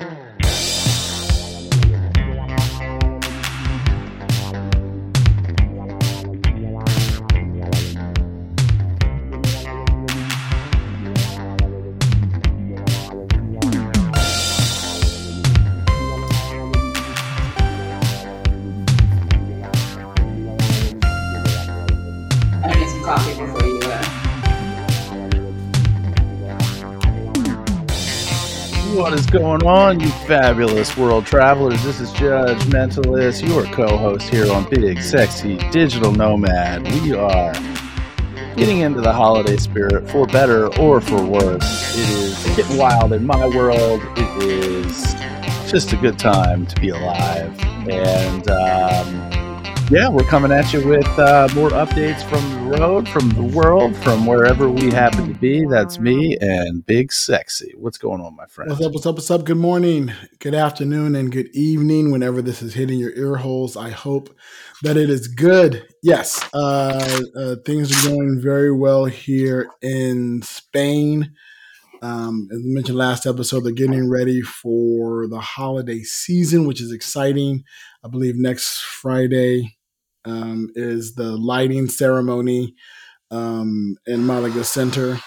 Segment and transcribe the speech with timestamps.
[0.00, 0.29] I
[29.58, 31.82] going on, you fabulous world travelers?
[31.82, 36.84] This is Judge Mentalist, your co host here on Big Sexy Digital Nomad.
[37.02, 37.52] We are
[38.54, 41.98] getting into the holiday spirit for better or for worse.
[41.98, 44.00] It is getting wild in my world.
[44.16, 45.14] It is
[45.68, 47.58] just a good time to be alive.
[47.88, 49.39] And um,
[49.90, 53.96] yeah, we're coming at you with uh, more updates from the road, from the world,
[53.96, 55.66] from wherever we happen to be.
[55.66, 57.74] That's me and Big Sexy.
[57.76, 58.70] What's going on, my friend?
[58.70, 58.92] What's up?
[58.92, 59.14] What's up?
[59.16, 59.44] What's up?
[59.44, 62.12] Good morning, good afternoon, and good evening.
[62.12, 64.32] Whenever this is hitting your ear holes, I hope
[64.84, 65.88] that it is good.
[66.04, 71.32] Yes, uh, uh, things are going very well here in Spain.
[72.00, 76.92] Um, as I mentioned last episode, they're getting ready for the holiday season, which is
[76.92, 77.64] exciting.
[78.04, 79.76] I believe next Friday
[80.24, 82.74] um, is the lighting ceremony
[83.30, 85.18] um, in Malaga Center.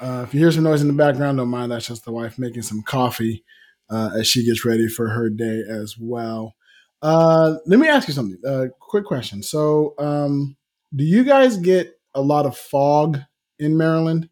[0.00, 1.72] Uh, if you hear some noise in the background, don't mind.
[1.72, 3.44] That's just the wife making some coffee
[3.90, 6.54] uh, as she gets ready for her day as well.
[7.02, 8.38] Uh, let me ask you something.
[8.46, 9.42] Uh, quick question.
[9.42, 10.56] So, um,
[10.94, 13.18] do you guys get a lot of fog
[13.58, 14.28] in Maryland,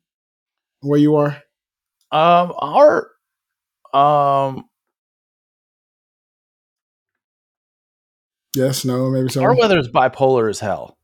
[0.81, 1.43] where you are?
[2.11, 3.11] Um, our
[3.95, 4.68] um
[8.59, 9.43] Yes, no, maybe so.
[9.43, 10.99] our weather is bipolar as hell.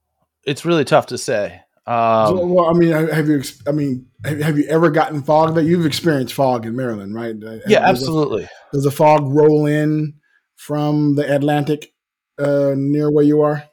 [0.45, 1.61] It's really tough to say.
[1.87, 3.43] Um, So, well, I mean, have you?
[3.67, 5.55] I mean, have, have you ever gotten fog?
[5.55, 7.35] That you've experienced fog in Maryland, right?
[7.43, 8.49] Uh, yeah, does absolutely.
[8.73, 10.15] Does the fog roll in
[10.57, 11.93] from the Atlantic
[12.39, 13.65] uh, near where you are?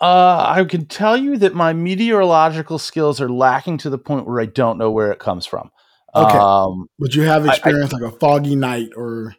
[0.00, 4.40] Uh, I can tell you that my meteorological skills are lacking to the point where
[4.40, 5.70] I don't know where it comes from.
[6.14, 6.38] Okay.
[6.38, 9.34] Um, But you have I- I- experienced like a foggy night, or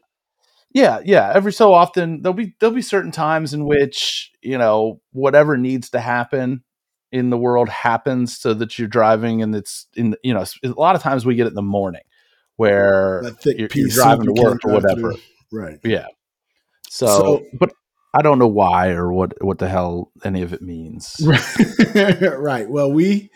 [0.74, 1.32] yeah, yeah.
[1.34, 5.90] Every so often there'll be there'll be certain times in which you know whatever needs
[5.92, 6.64] to happen
[7.12, 10.96] in the world happens, so that you're driving and it's in you know a lot
[10.96, 12.02] of times we get it in the morning
[12.58, 15.14] where you're, you're driving to work or whatever.
[15.52, 15.80] Right.
[15.84, 16.06] Yeah.
[16.90, 17.72] So, So- but
[18.14, 21.16] I don't know why or what what the hell any of it means.
[21.24, 22.68] right.
[22.70, 23.30] Well, we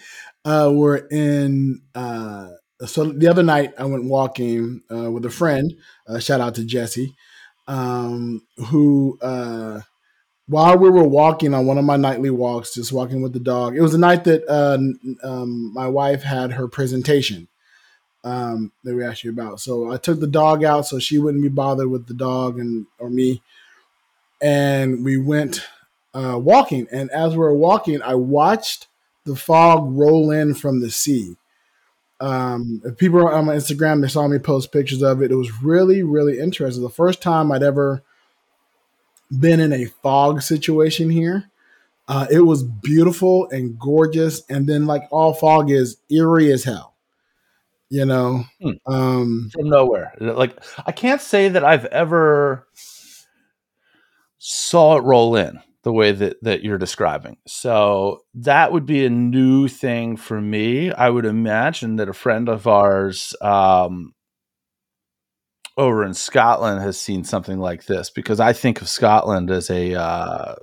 [0.46, 1.82] uh, were in.
[1.96, 2.50] Uh,
[2.86, 5.72] so the other night, I went walking uh, with a friend.
[6.08, 7.16] Uh, shout out to Jessi,
[7.68, 9.82] um, who uh,
[10.48, 13.76] while we were walking on one of my nightly walks, just walking with the dog.
[13.76, 14.78] It was the night that uh,
[15.26, 17.48] um, my wife had her presentation
[18.24, 19.60] um, that we asked you about.
[19.60, 22.86] So I took the dog out so she wouldn't be bothered with the dog and
[23.00, 23.42] or me,
[24.42, 25.66] and we went
[26.14, 26.88] uh, walking.
[26.92, 28.88] And as we were walking, I watched
[29.26, 31.38] the fog roll in from the sea.
[32.24, 35.32] Um, if people are on my Instagram, they saw me post pictures of it.
[35.32, 36.82] It was really, really interesting.
[36.82, 38.02] The first time I'd ever
[39.40, 41.50] been in a fog situation here.
[42.08, 46.96] Uh, it was beautiful and gorgeous, and then like all fog is eerie as hell.
[47.90, 48.72] You know, Hmm.
[48.94, 50.14] um, from nowhere.
[50.20, 52.68] Like I can't say that I've ever
[54.38, 57.38] saw it roll in the way that that you're describing.
[57.46, 60.92] So that would be a new thing for me.
[60.92, 64.14] I would imagine that a friend of ours um,
[65.78, 69.96] over in Scotland has seen something like this because I think of Scotland as a
[69.96, 70.56] uh,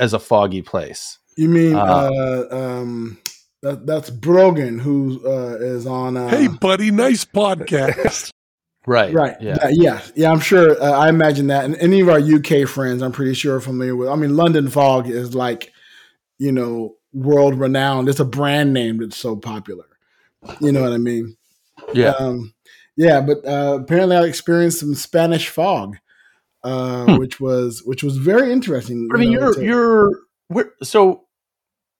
[0.00, 1.18] as a foggy place.
[1.36, 2.10] you mean Uh,
[2.50, 3.18] uh, um,
[3.62, 6.16] that, that's Brogan who uh, is on.
[6.16, 8.30] Uh, Hey, buddy, nice podcast.
[8.86, 9.14] Right.
[9.14, 9.36] Right.
[9.40, 9.56] Yeah.
[9.62, 9.70] Yeah.
[9.70, 10.02] Yeah.
[10.16, 10.32] Yeah.
[10.32, 10.80] I'm sure.
[10.82, 11.64] Uh, I imagine that.
[11.64, 14.08] And any of our UK friends, I'm pretty sure, are familiar with.
[14.08, 15.72] I mean, London Fog is like,
[16.38, 18.08] you know, world renowned.
[18.08, 19.84] It's a brand name that's so popular.
[20.60, 21.36] You know what I mean?
[21.94, 22.10] Yeah.
[22.18, 22.54] Um,
[22.96, 23.20] yeah.
[23.20, 25.96] But uh, apparently, I experienced some Spanish fog,
[26.64, 27.18] uh, Hmm.
[27.18, 29.08] which was which was very interesting.
[29.14, 30.10] I mean, you know, you're
[30.50, 31.21] you're so.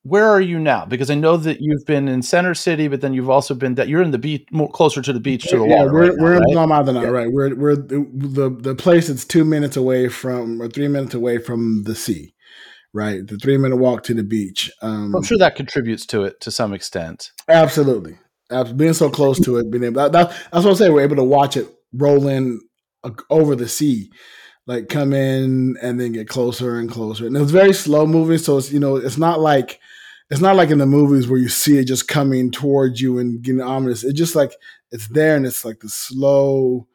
[0.04, 0.84] Where are you now?
[0.84, 3.87] Because I know that you've been in Center City, but then you've also been that
[3.88, 5.93] you're in the beach, more closer to the beach to the yeah, water.
[5.93, 6.52] we're right we're in right?
[6.69, 7.02] Plum Yeah.
[7.08, 7.31] right?
[7.32, 11.38] We're we're the, the the place that's two minutes away from or three minutes away
[11.38, 12.34] from the sea,
[12.93, 13.25] right?
[13.25, 14.72] The three minute walk to the beach.
[14.82, 17.31] Um, I'm sure that contributes to it to some extent.
[17.49, 18.19] Absolutely.
[18.50, 20.93] Abs- Being so close to it, being able that, that, that's what I'm saying.
[20.93, 22.60] We're able to watch it roll in
[23.04, 24.10] uh, over the sea,
[24.67, 27.26] like come in and then get closer and closer.
[27.26, 29.81] And it's very slow moving, so it's you know it's not like
[30.31, 33.43] it's not like in the movies where you see it just coming towards you and
[33.43, 34.05] getting ominous.
[34.05, 34.53] It's just like
[34.91, 36.87] it's there and it's like the slow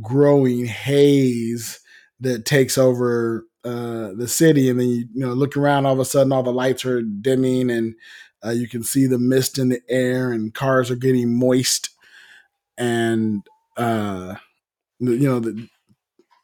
[0.00, 1.80] growing haze
[2.20, 6.00] that takes over uh, the city, and then you, you know look around, all of
[6.00, 7.94] a sudden all the lights are dimming, and
[8.44, 11.90] uh, you can see the mist in the air, and cars are getting moist,
[12.76, 13.46] and
[13.76, 14.34] uh,
[14.98, 15.68] you know the,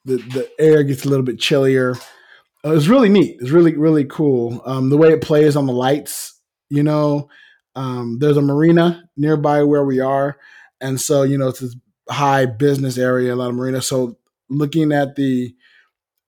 [0.06, 1.96] the the air gets a little bit chillier.
[2.64, 3.36] Uh, it's really neat.
[3.40, 4.62] It's really really cool.
[4.64, 7.28] Um, the way it plays on the lights, you know.
[7.74, 10.38] Um, there's a marina nearby where we are,
[10.80, 11.76] and so you know it's this
[12.08, 13.82] high business area, a lot of marina.
[13.82, 14.16] So
[14.48, 15.54] looking at the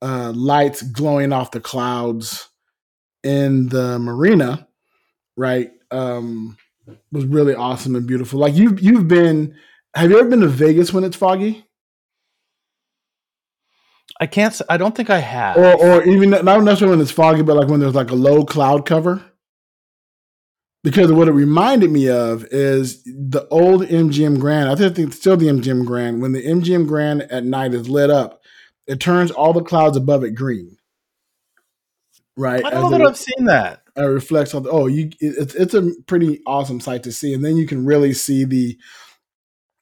[0.03, 2.49] uh, lights glowing off the clouds
[3.23, 4.69] in the marina,
[5.37, 6.57] right, um,
[7.13, 8.41] was really awesome and beautiful.
[8.41, 9.55] Like you, you've been.
[9.95, 11.65] Have you ever been to Vegas when it's foggy?
[14.20, 14.61] I can't.
[14.69, 15.56] I don't think I have.
[15.56, 18.44] or or even not necessarily when it's foggy, but like when there's like a low
[18.44, 19.23] cloud cover.
[20.85, 24.69] Because what it reminded me of is the old MGM Grand.
[24.70, 26.23] I think it's still the MGM Grand.
[26.23, 28.41] When the MGM Grand at night is lit up,
[28.87, 30.76] it turns all the clouds above it green.
[32.37, 33.82] Right, I don't know it that I've seen that.
[33.99, 34.62] uh, reflects on.
[34.62, 35.11] The, Oh, you!
[35.19, 38.79] It's it's a pretty awesome sight to see, and then you can really see the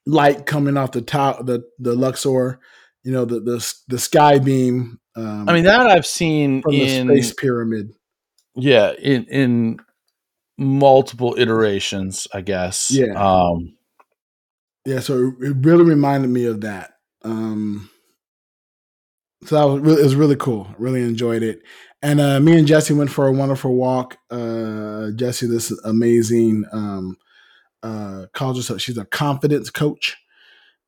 [0.06, 2.58] light coming off the top, the the Luxor.
[3.06, 4.98] You know, the the the sky beam.
[5.14, 7.92] Um, I mean, that I've seen from the in space pyramid.
[8.56, 9.78] yeah in in
[10.58, 12.26] multiple iterations.
[12.34, 12.90] I guess.
[12.90, 13.14] Yeah.
[13.14, 13.76] Um,
[14.86, 16.92] Yeah, so it, really reminded me of that.
[17.24, 17.90] Um,
[19.44, 20.68] so that was really, it was really cool.
[20.78, 21.60] Really enjoyed it.
[22.02, 24.16] And uh, me and Jessi went for a wonderful walk.
[24.30, 27.16] Uh, Jessi, this amazing um,
[27.82, 28.80] uh, calls herself.
[28.80, 30.16] She's a confidence coach,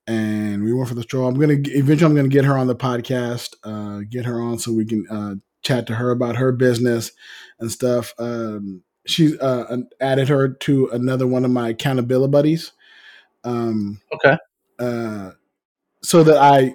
[0.09, 1.29] and we went for the stroll.
[1.29, 3.55] I'm gonna eventually I'm gonna get her on the podcast.
[3.63, 7.13] Uh, get her on so we can uh, chat to her about her business
[7.61, 8.15] and stuff.
[8.19, 12.73] Um, she uh, added her to another one of my accountability buddies.
[13.45, 14.37] Um, okay.
[14.79, 15.33] uh,
[16.03, 16.75] so that I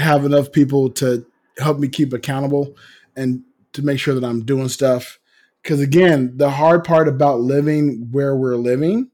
[0.00, 1.26] have enough people to
[1.58, 2.76] help me keep accountable
[3.16, 3.42] and
[3.72, 5.18] to make sure that I'm doing stuff.
[5.62, 9.10] Because again, the hard part about living where we're living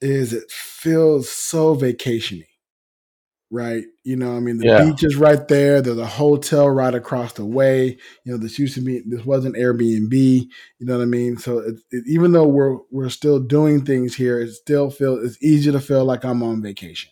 [0.00, 2.46] is it feels so vacationy,
[3.54, 3.84] right?
[4.02, 4.84] You know, I mean, the Yeah.
[4.84, 5.80] beach is right there.
[5.80, 7.98] There's a hotel right across the way.
[8.24, 10.12] You know, this used to be this wasn't Airbnb.
[10.12, 10.50] You
[10.86, 11.36] know what I mean?
[11.38, 15.42] So it, it, even though we're we're still doing things here, it still feel it's
[15.42, 17.10] easy to feel like I'm on vacation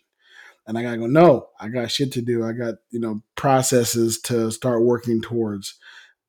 [0.67, 1.06] and I gotta go.
[1.06, 2.45] No, I got shit to do.
[2.45, 5.75] I got you know processes to start working towards,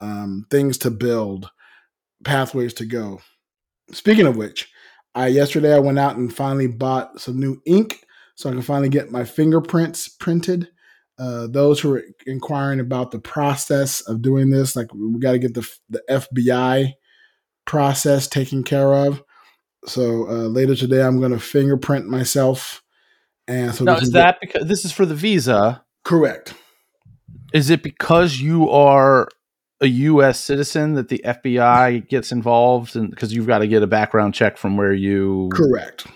[0.01, 1.49] um, things to build,
[2.23, 3.21] pathways to go.
[3.91, 4.71] Speaking of which,
[5.15, 8.89] I yesterday I went out and finally bought some new ink so I can finally
[8.89, 10.69] get my fingerprints printed.
[11.19, 15.39] Uh, those who are inquiring about the process of doing this, like we got to
[15.39, 16.93] get the the FBI
[17.65, 19.23] process taken care of.
[19.85, 22.81] So uh, later today, I'm going to fingerprint myself.
[23.47, 25.83] And so Now is get- that because this is for the visa?
[26.03, 26.53] correct?
[27.53, 29.29] Is it because you are
[29.79, 30.39] a U.S.
[30.39, 34.57] citizen that the FBI gets involved, and because you've got to get a background check
[34.57, 36.07] from where you Correct.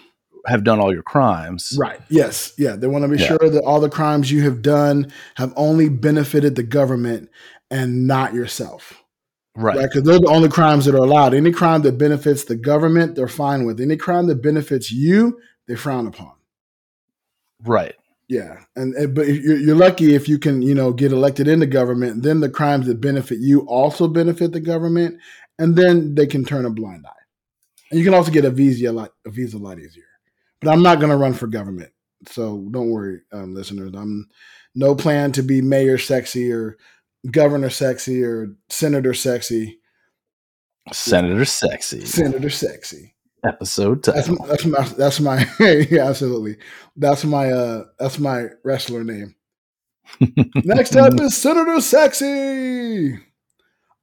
[0.47, 1.75] Have done all your crimes?
[1.77, 1.99] Right.
[2.09, 2.53] Yes.
[2.57, 2.75] Yeah.
[2.75, 3.27] They want to be Yeah.
[3.27, 7.29] sure that all the crimes you have done have only benefited the government
[7.69, 8.93] and not yourself.
[9.55, 9.75] Right.
[9.75, 9.83] Right.
[9.89, 11.33] Because they're the only crimes that are allowed.
[11.33, 13.81] Any crime that benefits the government, they're fine with.
[13.81, 16.31] Any crime that benefits you, they frown upon.
[17.63, 17.95] Right.
[18.29, 21.65] Yeah, and, and but you're, you're lucky if you can, you know, get elected into
[21.65, 22.23] government.
[22.23, 25.17] Then the crimes that benefit you also benefit the government,
[25.57, 27.23] and then they can turn a blind eye.
[27.89, 30.03] And you can also get a visa a lot, a visa a lot easier.
[30.61, 31.91] But I'm not going to run for government,
[32.27, 33.93] so don't worry, um, listeners.
[33.95, 34.27] I'm
[34.75, 36.77] no plan to be mayor sexy or
[37.29, 39.79] governor sexy or senator sexy.
[40.93, 42.05] Senator Sexy.
[42.05, 43.13] Senator sexy.
[43.45, 44.45] Episode That's title.
[44.47, 45.45] that's my that's my
[45.91, 46.57] yeah absolutely
[46.95, 49.35] that's my uh that's my wrestler name.
[50.55, 53.13] Next up is Senator Sexy.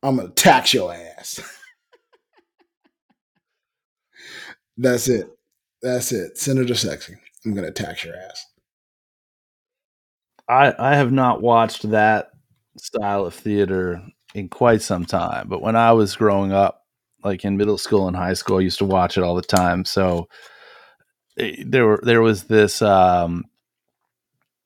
[0.03, 1.41] I'm gonna tax your ass.
[4.77, 5.34] That's it.
[5.85, 6.39] That's it.
[6.39, 7.15] Senator Sexy.
[7.45, 8.47] I'm gonna tax your ass.
[10.49, 12.31] I I have not watched that
[12.79, 14.03] style of theater
[14.35, 16.87] in quite some time, but when I was growing up,
[17.23, 19.85] like in middle school and high school, I used to watch it all the time.
[19.85, 20.27] So
[21.39, 23.45] eh, there were there was this um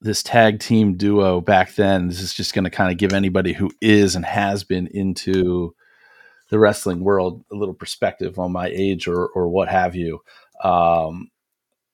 [0.01, 2.07] this tag team duo back then.
[2.07, 5.75] This is just going to kind of give anybody who is and has been into
[6.51, 10.21] the wrestling world a little perspective on my age or or what have you.
[10.63, 11.31] Um,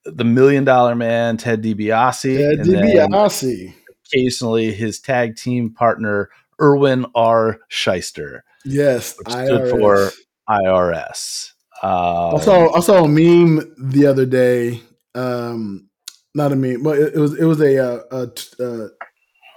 [0.05, 3.73] the Million Dollar Man, Ted DiBiase, Ted DiBiase.
[4.05, 6.29] occasionally his tag team partner
[6.61, 7.59] Irwin R.
[7.71, 9.69] Schyster, Yes, IRS.
[9.69, 10.11] for
[10.49, 11.51] IRS.
[11.83, 14.81] Um, I saw I saw a meme the other day
[15.15, 15.89] um,
[16.35, 16.83] not a meme.
[16.83, 18.87] But it, it was it was a uh, a, t- uh,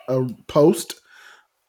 [0.08, 0.94] a post,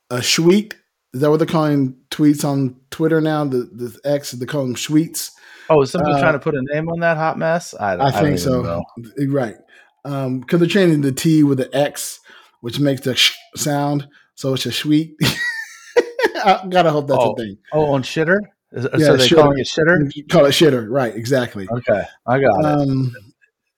[0.10, 0.76] a tweet.
[1.14, 3.44] Is that what they're calling tweets on Twitter now?
[3.46, 5.32] The the X they call them tweets.
[5.70, 7.74] Oh, is somebody Uh, trying to put a name on that hot mess?
[7.80, 8.62] I, I I think so.
[8.62, 8.84] know.
[9.28, 9.56] Right.
[10.06, 12.20] Um, because they're changing the T with the X,
[12.62, 14.08] which makes the sh sound.
[14.36, 15.16] So it's a sweet.
[16.36, 17.58] I gotta hope that's Oh, a thing.
[17.74, 18.38] Oh, on shitter?
[18.72, 19.36] Is, Yeah, so they shitter.
[19.36, 20.12] calling it shitter?
[20.16, 20.86] You Call it shitter.
[20.90, 21.14] Right.
[21.16, 21.68] Exactly.
[21.70, 22.66] Okay, I got it.
[22.66, 23.16] Um,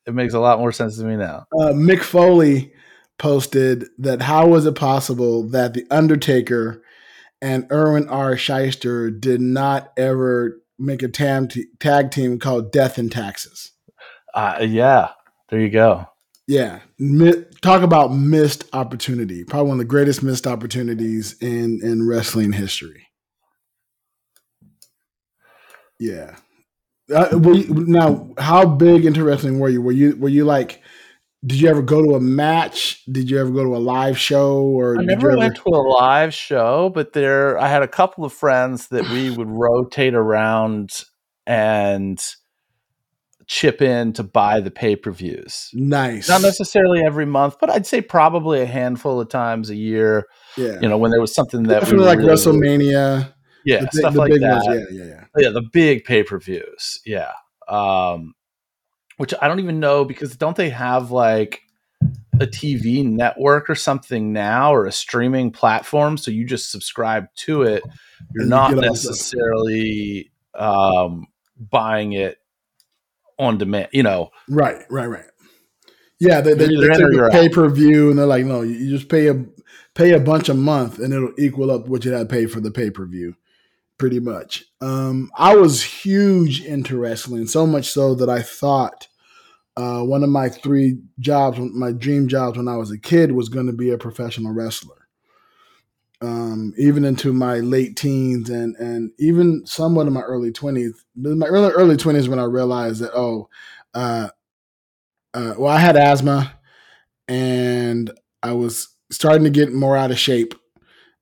[0.06, 1.46] It makes a lot more sense to me now.
[1.60, 2.74] uh, Mick Foley
[3.18, 6.84] posted that how was it possible that the Undertaker
[7.42, 8.36] and Irwin R.
[8.36, 11.48] Schyster did not ever make a tam-
[11.80, 13.72] tag team called Death and Taxes?
[14.34, 15.10] Uh, yeah,
[15.50, 16.08] there you go.
[16.48, 19.44] Yeah, Mi- talk about missed opportunity.
[19.44, 23.08] Probably one of the greatest missed opportunities in in wrestling history.
[26.00, 26.36] Yeah.
[27.14, 29.82] Uh, you, now, how big into wrestling were you?
[29.82, 30.82] Were you were you like?
[31.46, 33.04] Did you ever go to a match?
[33.12, 34.62] Did you ever go to a live show?
[34.62, 38.24] Or I never ever, went to a live show, but there I had a couple
[38.26, 40.92] of friends that we would rotate around
[41.48, 42.24] and
[43.48, 45.70] chip in to buy the pay per views.
[45.74, 46.30] nice?
[46.30, 50.28] Not necessarily every month, but I'd say probably a handful of times a year.
[50.58, 53.34] yeah, You know, when there was something that definitely were like really- WrestleMania.
[53.66, 54.64] yeah, the, big- stuff the like big that.
[54.64, 54.88] ones.
[54.92, 55.24] Yeah, yeah, yeah.
[55.38, 57.32] yeah the big pay-per-views yeah
[57.68, 58.34] um
[59.22, 61.62] which i don't even know because don't they have like
[62.40, 67.62] a tv network or something now or a streaming platform so you just subscribe to
[67.62, 67.84] it
[68.34, 72.38] you're And not the- necessarily um buying it
[73.38, 75.26] on demand you know Right, right, right.
[76.20, 78.26] Yeah, they, they, they either in took or you're the pay per view and they're
[78.28, 79.44] like, no, you, you just pay a
[79.96, 82.60] pay a bunch a month and it'll equal up what you had to pay for
[82.60, 83.36] the pay per view,
[83.98, 84.66] pretty much.
[84.82, 89.08] Um, I was huge into wrestling, so much so that I thought
[89.78, 93.50] uh, one of my three jobs, my dream jobs when I was a kid, was
[93.50, 94.96] going to be a professional wrestler.
[96.22, 101.48] Um, even into my late teens and and even somewhat in my early twenties, my
[101.48, 103.50] early early twenties when I realized that oh,
[103.96, 104.30] uh,
[105.34, 106.54] uh, well, I had asthma
[107.28, 108.12] and
[108.44, 110.54] I was starting to get more out of shape.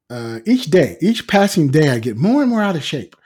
[0.09, 3.15] Uh, each day, each passing day, I get more and more out of shape.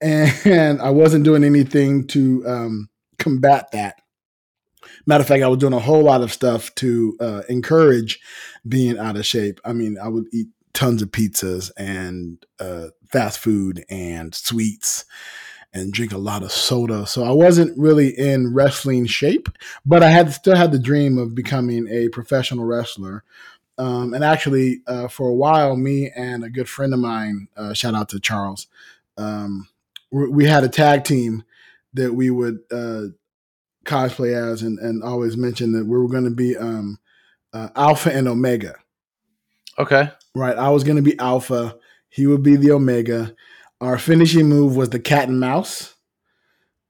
[0.00, 2.88] And I wasn't doing anything to um,
[3.18, 4.00] combat that.
[5.08, 8.20] Matter of fact, I was doing a whole lot of stuff to uh, encourage
[8.68, 9.58] being out of shape.
[9.64, 15.06] I mean, I would eat tons of pizzas and uh, fast food and sweets
[15.72, 17.06] and drink a lot of soda.
[17.06, 19.48] So I wasn't really in wrestling shape,
[19.86, 23.24] but I had still had the dream of becoming a professional wrestler.
[23.78, 27.72] Um, and actually, uh, for a while, me and a good friend of mine, uh,
[27.72, 28.66] shout out to Charles,
[29.16, 29.70] um,
[30.10, 31.44] we, had a tag team
[31.94, 33.04] that we would uh,
[33.88, 36.98] cosplay as, and, and always mention that we were going to be um,
[37.52, 38.76] uh, Alpha and Omega.
[39.78, 41.76] okay Right, I was going to be Alpha.
[42.08, 43.34] He would be the Omega.
[43.80, 45.94] Our finishing move was the cat and mouse.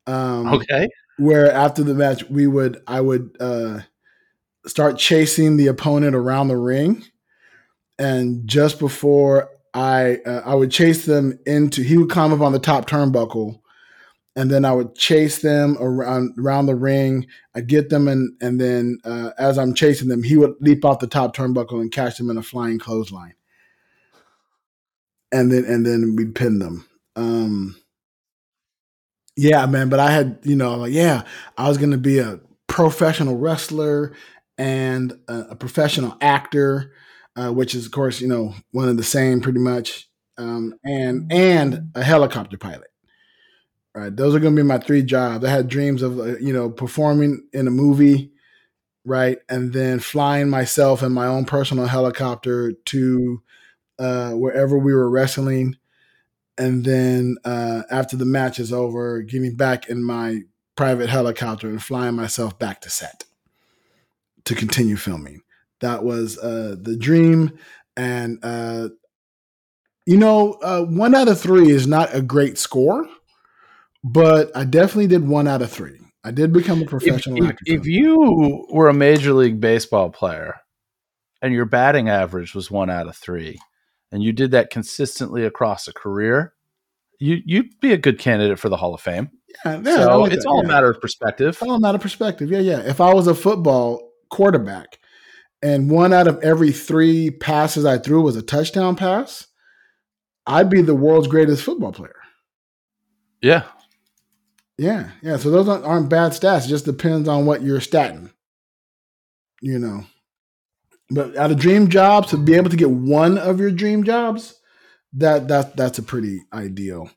[0.06, 0.88] Um, okay
[1.18, 3.80] where after the match we would I would uh,
[4.66, 7.04] start chasing the opponent around the ring,
[7.98, 12.52] and just before I uh, I would chase them into he would climb up on
[12.52, 13.60] the top turnbuckle,
[14.38, 17.26] and then I would chase them around around the ring.
[17.56, 21.00] I'd get them, and and then uh, as I'm chasing them, he would leap off
[21.00, 23.34] the top turnbuckle and catch them in a flying clothesline,
[25.32, 26.86] and then and then we'd pin them.
[27.16, 27.80] Um,
[29.36, 29.88] yeah, man.
[29.88, 31.22] But I had, you know, like, yeah,
[31.56, 34.14] I was going to be a professional wrestler
[34.56, 36.92] and a, a professional actor,
[37.34, 41.32] uh, which is, of course, you know, one of the same pretty much, um, and
[41.32, 42.86] and a helicopter pilot.
[43.98, 45.44] Right, those are going to be my three jobs.
[45.44, 48.30] I had dreams of, uh, you know, performing in a movie,
[49.04, 53.42] right, and then flying myself in my own personal helicopter to
[53.98, 55.76] uh, wherever we were wrestling
[56.58, 60.40] and then uh, after the match is over, getting back in my
[60.76, 63.24] private helicopter and flying myself back to set
[64.44, 65.42] to continue filming.
[65.80, 67.56] That was uh, the dream,
[67.96, 68.88] and uh,
[70.04, 73.06] you know, uh, one out of three is not a great score,
[74.04, 76.00] but I definitely did one out of three.
[76.24, 77.64] I did become a professional if, actor.
[77.66, 80.56] if you were a major league baseball player
[81.40, 83.58] and your batting average was one out of three
[84.10, 86.52] and you did that consistently across a career
[87.20, 89.30] you you'd be a good candidate for the hall of fame
[89.64, 90.64] yeah, yeah, so like it's that, all yeah.
[90.64, 92.50] a matter of perspective all a matter of perspective.
[92.50, 92.80] Yeah, yeah.
[92.80, 94.98] If I was a football quarterback
[95.62, 99.46] and one out of every three passes I threw was a touchdown pass,
[100.46, 102.16] I'd be the world's greatest football player.
[103.40, 103.62] yeah
[104.78, 105.36] Yeah, yeah.
[105.36, 106.66] So those aren't, aren't bad stats.
[106.66, 108.30] It just depends on what you're statting.
[109.60, 110.04] you know.
[111.10, 114.60] But out of dream jobs, to be able to get one of your dream jobs,
[115.14, 117.10] that that that's a pretty ideal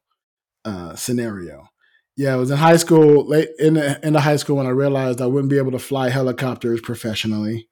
[0.65, 1.69] uh, scenario.
[2.17, 4.71] Yeah, I was in high school, late in the, in the high school when I
[4.71, 7.69] realized I wouldn't be able to fly helicopters professionally.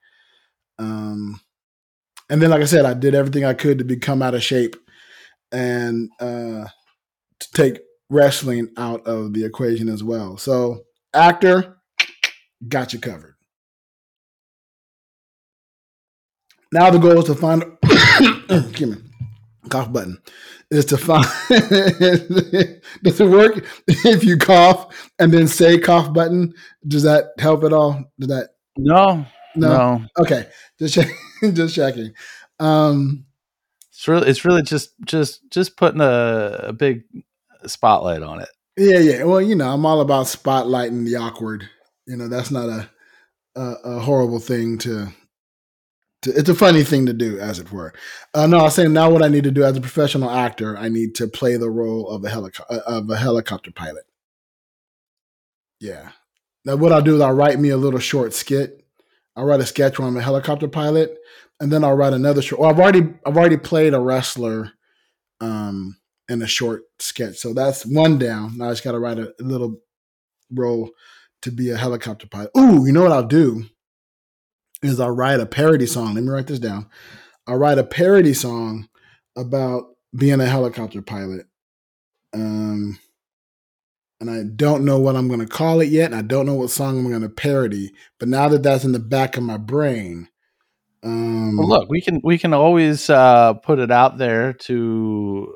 [0.79, 1.41] Um,
[2.29, 4.75] and then, like I said, I did everything I could to become out of shape
[5.51, 6.65] and uh,
[7.39, 7.79] to take
[8.10, 10.38] wrestling out of the equation as well.
[10.38, 11.78] So, actor,
[12.68, 13.36] got you covered.
[16.72, 17.63] Now the goal is to find.
[18.50, 18.98] excuse me,
[19.70, 20.20] cough button
[20.70, 21.25] is to find.
[21.50, 26.54] does it work if you cough and then say cough button?
[26.88, 28.04] Does that help at all?
[28.20, 28.50] Does that?
[28.78, 29.25] No,
[29.56, 29.68] No.
[29.98, 30.06] no.
[30.20, 30.48] Okay,
[30.78, 31.08] just check,
[31.54, 32.13] just checking.
[32.60, 33.25] Um,
[33.92, 37.04] It's really, it's really just, just, just putting a, a big
[37.68, 38.50] spotlight on it.
[38.78, 39.24] yeah, yeah.
[39.24, 41.70] Well, you know, I'm all about spotlighting the awkward.
[42.08, 42.89] You know, that's not a
[43.56, 45.08] a, a horrible thing to,
[46.22, 46.32] to.
[46.32, 47.94] It's a funny thing to do, as it were.
[48.34, 50.78] Uh, no, I was saying now what I need to do as a professional actor,
[50.78, 54.06] I need to play the role of a helicopter of a helicopter pilot.
[55.80, 56.10] Yeah.
[56.66, 58.86] Now what I'll do is I'll write me a little short skit.
[59.36, 61.18] I'll write a sketch where I'm a helicopter pilot,
[61.60, 62.62] and then I'll write another short.
[62.62, 64.72] Well, I've already I've already played a wrestler,
[65.39, 65.98] um,
[66.30, 67.38] in a short sketch.
[67.38, 68.58] So that's one down.
[68.58, 69.82] Now I just got to write a, little
[70.54, 70.92] role
[71.42, 72.52] to be a helicopter pilot.
[72.58, 73.66] Ooh, you know what I'll do?
[74.82, 76.14] Is I'll write a parody song.
[76.14, 76.88] Let me write this down.
[77.48, 78.88] I'll write a parody song
[79.36, 81.48] about being a helicopter pilot.
[82.34, 83.00] Um,
[84.22, 86.14] and I don't know what I'm going to call it yet.
[86.14, 87.92] I don't know what song I'm going to parody.
[88.20, 90.30] But now that that's in the back of my brain,
[91.04, 95.54] um, Well, look, we can we can always uh, put it out there to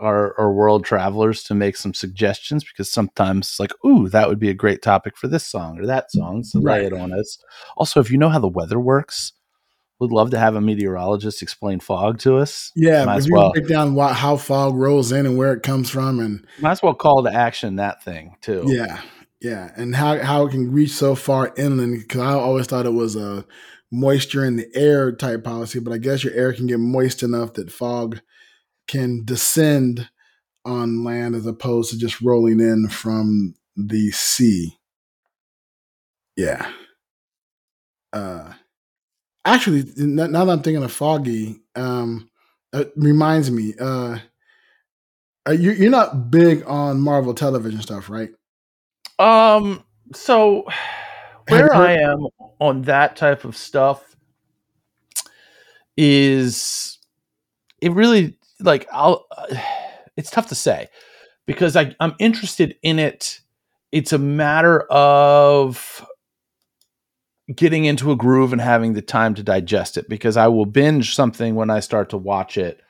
[0.00, 4.38] our our world travelers to make some suggestions because sometimes it's like, ooh, that would
[4.38, 6.42] be a great topic for this song or that song.
[6.44, 6.84] So lay Right.
[6.86, 7.38] it on us.
[7.76, 9.32] Also, if you know how the weather works,
[10.00, 12.72] we'd love to have a meteorologist explain fog to us.
[12.74, 13.52] yeah, might as you well.
[13.52, 16.82] break down what, how fog rolls in and where it comes from, and Might as
[16.82, 18.64] well call to action that thing too.
[18.66, 19.00] Yeah,
[19.40, 22.90] yeah, and how how it can reach so far inland because I always thought it
[22.94, 23.44] was a
[23.92, 27.52] moisture in the air type policy, but I guess your air can get moist enough
[27.54, 28.20] that fog
[28.86, 30.08] can descend
[30.64, 34.78] on land as opposed to just rolling in from the sea.
[36.36, 36.70] Yeah.
[38.12, 38.52] Uh,
[39.44, 42.30] actually, now that I'm thinking of foggy, um,
[42.72, 43.74] it reminds me.
[43.78, 44.18] Uh,
[45.46, 48.30] uh, you, you're not big on Marvel television stuff, right?
[49.18, 49.84] Um.
[50.12, 50.66] So
[51.48, 52.26] where I am
[52.60, 54.16] on that type of stuff
[55.96, 56.98] is
[57.80, 59.26] it really like I'll.
[60.16, 60.88] it's tough to say
[61.46, 63.40] because I, I'm interested in it.
[63.92, 66.06] It's a matter of
[67.54, 71.14] getting into a groove and having the time to digest it because I will binge
[71.14, 72.80] something when I start to watch it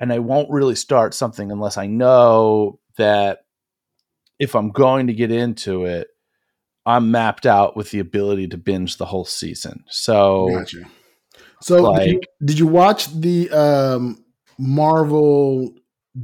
[0.00, 3.40] and I won't really start something unless I know that
[4.38, 6.08] if I'm going to get into it,
[6.84, 9.84] I'm mapped out with the ability to binge the whole season.
[9.88, 10.84] So Gotcha.
[11.62, 14.24] So did, you, like- did you watch the um,
[14.60, 15.74] Marvel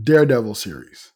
[0.03, 1.13] Daredevil series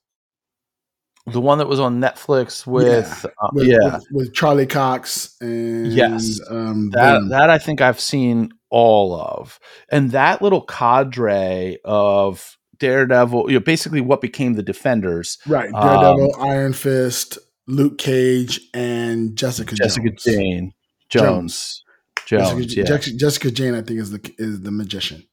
[1.26, 5.36] the one that was on Netflix with yeah, uh, with, yeah with, with Charlie Cox
[5.40, 6.40] and Yes.
[6.48, 9.58] um, that that I think I've seen all of,
[9.90, 15.86] and that little cadre of Daredevil, you know, basically what became the Defenders, right um,
[15.86, 20.24] Daredevil, Iron Fist, Luke Cage, and Jessica Jessica Jones.
[20.24, 20.72] Jane
[21.10, 21.84] Jones,
[22.26, 25.24] Jones, Jessica, yeah, Jessica Jane, I think is the is the magician.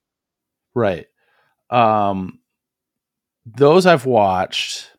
[0.75, 1.05] right.
[1.69, 2.39] Um,
[3.45, 4.91] those I've watched.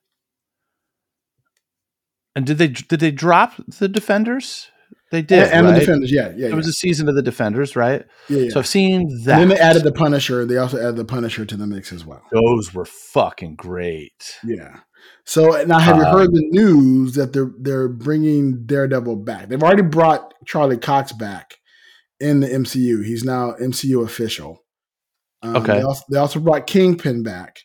[2.34, 4.68] And did they did they drop the Defenders?
[5.10, 5.72] They did, and, and right?
[5.74, 6.54] the Defenders, yeah, yeah, It yeah.
[6.54, 8.04] was a season of the Defenders, right?
[8.28, 8.50] yeah, yeah.
[8.50, 9.38] So I've seen and that.
[9.38, 10.44] then they added the Punisher.
[10.44, 12.22] They also added the Punisher to the mix as well.
[12.30, 14.36] Those were fucking great.
[14.44, 14.80] Yeah.
[15.24, 19.48] So now, have you Um, heard the news that they're they're bringing Daredevil back?
[19.48, 21.54] They've already brought Charlie Cox back
[22.20, 23.04] in the MCU.
[23.04, 24.62] He's now MCU official.
[25.42, 25.78] Um, Okay.
[25.78, 27.60] They also, they also brought Kingpin back,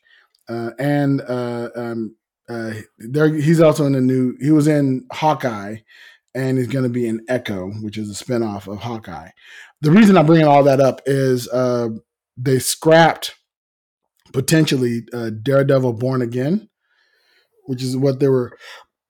[0.48, 2.16] uh, and uh, um,
[2.50, 4.36] uh, there he's also in the new.
[4.40, 5.78] He was in Hawkeye,
[6.36, 9.30] and he's going to be in Echo, which is a spinoff of Hawkeye.
[9.82, 11.90] The reason I'm bringing all that up is uh,
[12.38, 13.36] they scrapped
[14.34, 16.70] potentially uh, Daredevil Born Again,
[17.66, 18.58] which is what they were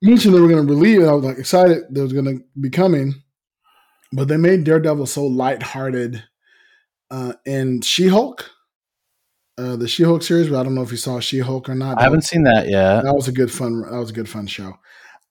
[0.01, 0.99] mentioned they were going to release.
[0.99, 3.13] And I was like excited that was going to be coming,
[4.11, 6.23] but they made Daredevil so lighthearted
[7.13, 8.49] uh, in She Hulk,
[9.57, 10.49] uh, the She Hulk series.
[10.49, 11.99] But I don't know if you saw She Hulk or not.
[11.99, 13.03] I haven't seen that yet.
[13.03, 13.81] That was a good fun.
[13.81, 14.73] That was a good fun show.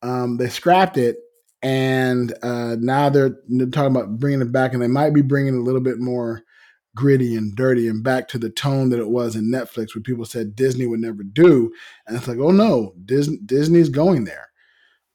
[0.02, 1.16] Um, they scrapped it,
[1.62, 5.54] and uh, now they're, they're talking about bringing it back, and they might be bringing
[5.54, 6.42] it a little bit more
[6.94, 10.24] gritty and dirty and back to the tone that it was in Netflix, where people
[10.24, 11.72] said Disney would never do,
[12.06, 14.48] and it's like, oh no, Disney Disney's going there.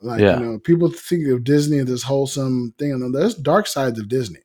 [0.01, 0.39] Like Yeah.
[0.39, 4.10] you know, people think of Disney as this wholesome thing, and there's dark sides of
[4.10, 4.39] Disney.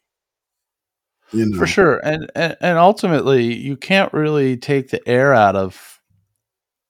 [1.33, 5.57] You know, for sure and, and and ultimately you can't really take the air out
[5.57, 6.01] of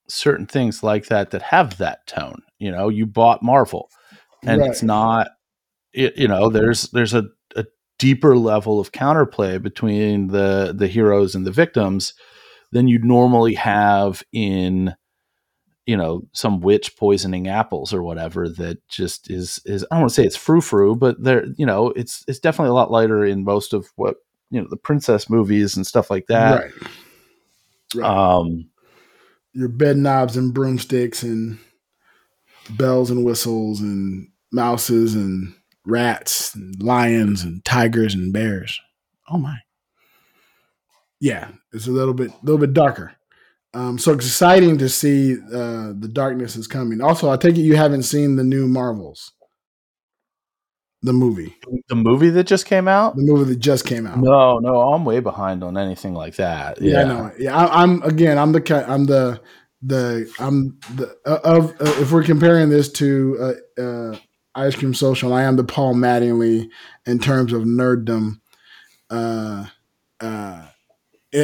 [0.07, 3.89] certain things like that that have that tone you know you bought marvel
[4.45, 4.69] and Right.
[4.69, 5.29] it's not
[5.93, 7.25] it, you know there's there's a,
[7.55, 7.65] a
[7.99, 12.13] deeper level of counterplay between the the heroes and the victims
[12.71, 14.95] than you'd normally have in
[15.85, 20.09] you know some witch poisoning apples or whatever that just is is I don't want
[20.11, 23.23] to say it's frou frou, but there you know it's it's definitely a lot lighter
[23.25, 24.15] in most of what
[24.53, 26.61] you know the princess movies and stuff like that.
[26.61, 26.71] right?
[27.95, 28.37] Right.
[28.37, 28.69] Um,
[29.53, 31.57] Your bed knobs and broomsticks and
[32.69, 38.79] bells and whistles and mouses and rats and lions and tigers and bears.
[39.29, 39.57] Oh my.
[41.19, 43.13] Yeah, it's a little bit little bit darker.
[43.73, 47.01] Um, so it's exciting to see uh, the darkness is coming.
[47.01, 49.31] Also, I take it you haven't seen the new Marvels,
[51.03, 51.55] the movie,
[51.89, 53.15] the movie that just came out.
[53.15, 54.17] the movie that just came out.
[54.19, 56.81] No, no, I'm way behind on anything like that.
[56.81, 57.31] Yeah, Yeah, I know.
[57.37, 58.37] Yeah, I, I'm again.
[58.37, 59.41] I'm the I'm the
[59.81, 63.37] the I'm the uh, of uh, if we're comparing this to
[63.77, 64.17] uh, uh,
[64.55, 66.69] Ice Cream Social, I am the Paul Mattingly
[67.05, 68.39] in terms of nerddom.
[69.09, 69.65] Uh,
[70.21, 70.65] uh,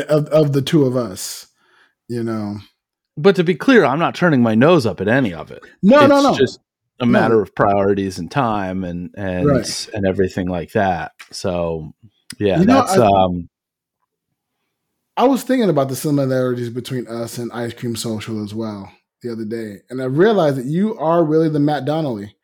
[0.08, 1.48] of of the two of us,
[2.08, 2.58] you know.
[3.18, 5.62] But to be clear, I'm not turning my nose up at any of it.
[5.84, 6.38] No, no, It's no.
[6.38, 6.60] just
[7.00, 7.12] a No.
[7.12, 9.90] matter of priorities and time and and Right.
[9.94, 11.14] and everything like that.
[11.32, 11.94] So
[12.40, 13.50] yeah, You know, that's I- um
[15.18, 18.90] I was thinking about the similarities between us and Ice Cream Social as well
[19.22, 22.36] the other day, and I realized that you are really the Matt Donnelly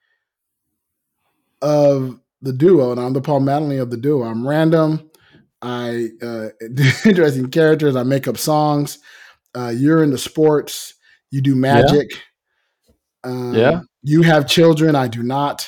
[1.61, 4.23] of the duo, and I'm the Paul Mattingly of the duo.
[4.23, 5.09] I'm random.
[5.61, 7.95] I uh, do interesting characters.
[7.95, 8.99] I make up songs.
[9.55, 10.95] Uh, you're into sports.
[11.31, 12.09] You do magic.
[13.23, 13.81] Um, Yeah.
[14.07, 14.95] You have children.
[14.95, 15.67] I do not.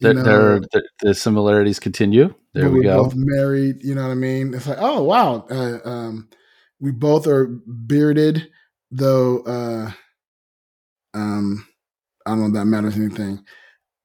[0.00, 2.34] You th- know, there the, the similarities continue.
[2.54, 3.04] There we we're go.
[3.04, 3.84] both married.
[3.84, 4.52] You know what I mean?
[4.52, 6.28] It's like, oh wow, uh, um,
[6.80, 8.50] we both are bearded,
[8.90, 9.42] though.
[9.42, 9.92] Uh,
[11.14, 11.64] um,
[12.26, 13.44] I don't know if that matters anything.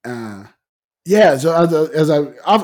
[0.04, 0.44] Uh,
[1.04, 1.36] yeah.
[1.36, 2.18] So as, I- as I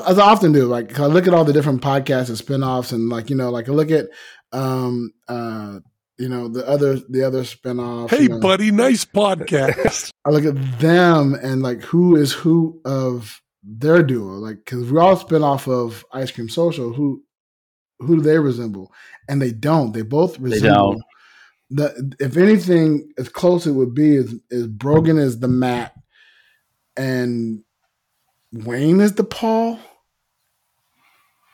[0.09, 3.09] as I often do, like I look at all the different podcasts and spinoffs, and
[3.09, 4.05] like you know, like I look at
[4.53, 5.79] um, uh,
[6.17, 8.09] you know, the other the other spinoffs.
[8.09, 10.11] Hey, you know, buddy, nice podcast.
[10.25, 14.99] I look at them and like who is who of their duo, like because we
[14.99, 16.93] all spin off of Ice Cream Social.
[16.93, 17.23] Who
[17.99, 18.93] who do they resemble?
[19.27, 19.93] And they don't.
[19.93, 20.93] They both resemble.
[20.93, 21.03] don't.
[21.71, 25.93] The if anything, as close it would be is is Brogan is the Matt,
[26.95, 27.63] and
[28.53, 29.79] Wayne is the Paul.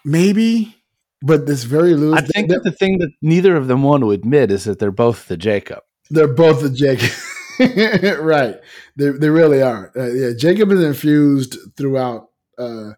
[0.04, 0.76] Maybe,
[1.22, 2.18] but this very loose.
[2.18, 4.92] I think that the thing that neither of them want to admit is that they're
[4.92, 5.84] both the Jacob.
[6.10, 7.12] They're both the Jacob.
[8.22, 8.56] right.
[8.96, 9.92] They they really are.
[9.96, 12.30] Uh, yeah, Jacob is infused throughout.
[12.58, 12.92] Uh,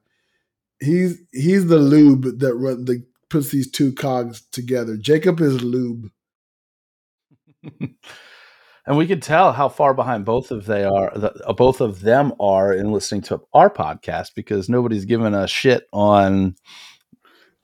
[0.79, 4.97] he's he's the lube that run, that puts these two cogs together.
[4.97, 6.09] Jacob is lube.
[8.85, 12.01] And we could tell how far behind both of they are, the, uh, both of
[12.01, 16.55] them are in listening to our podcast because nobody's given a shit on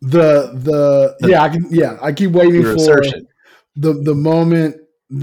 [0.02, 3.28] The the, The- yeah I can yeah I keep waiting for assertion.
[3.76, 4.78] the the moment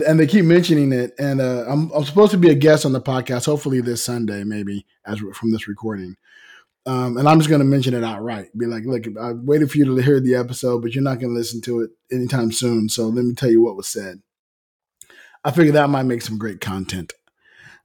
[0.06, 2.92] and they keep mentioning it and uh, I'm I'm supposed to be a guest on
[2.92, 6.16] the podcast hopefully this Sunday maybe as from this recording.
[6.84, 8.56] Um, and I'm just going to mention it outright.
[8.56, 11.32] Be like, look, I waited for you to hear the episode, but you're not going
[11.32, 12.88] to listen to it anytime soon.
[12.88, 14.22] So let me tell you what was said.
[15.44, 17.12] I figure that might make some great content,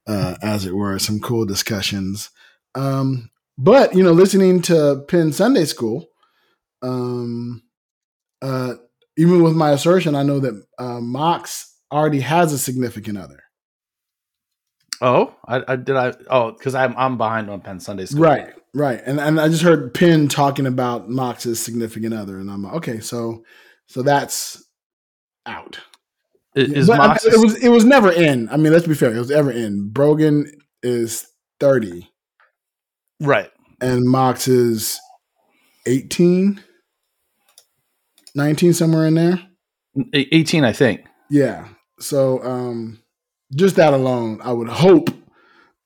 [0.05, 2.29] uh, as it were, some cool discussions.
[2.75, 6.07] Um, but you know, listening to Penn Sunday School,
[6.81, 7.63] um,
[8.41, 8.73] uh,
[9.17, 13.43] even with my assertion, I know that uh, Mox already has a significant other.
[15.01, 18.21] Oh, I, I did I oh because I'm I'm behind on Penn Sunday School.
[18.23, 19.01] Right, right.
[19.05, 22.99] And and I just heard Penn talking about Mox's significant other, and I'm like, okay,
[22.99, 23.43] so
[23.87, 24.63] so that's
[25.45, 25.79] out.
[26.55, 28.47] Is I Mox it was it was never in.
[28.49, 29.89] I mean, let's be fair, it was ever in.
[29.89, 30.51] Brogan
[30.83, 31.27] is
[31.59, 32.07] 30
[33.21, 33.51] right?
[33.81, 34.99] and Mox is
[35.87, 36.61] 18,
[38.35, 39.39] 19, somewhere in there.
[40.13, 41.01] E- Eighteen, I think.
[41.29, 41.67] Yeah.
[41.99, 42.99] So um
[43.55, 45.09] just that alone, I would hope,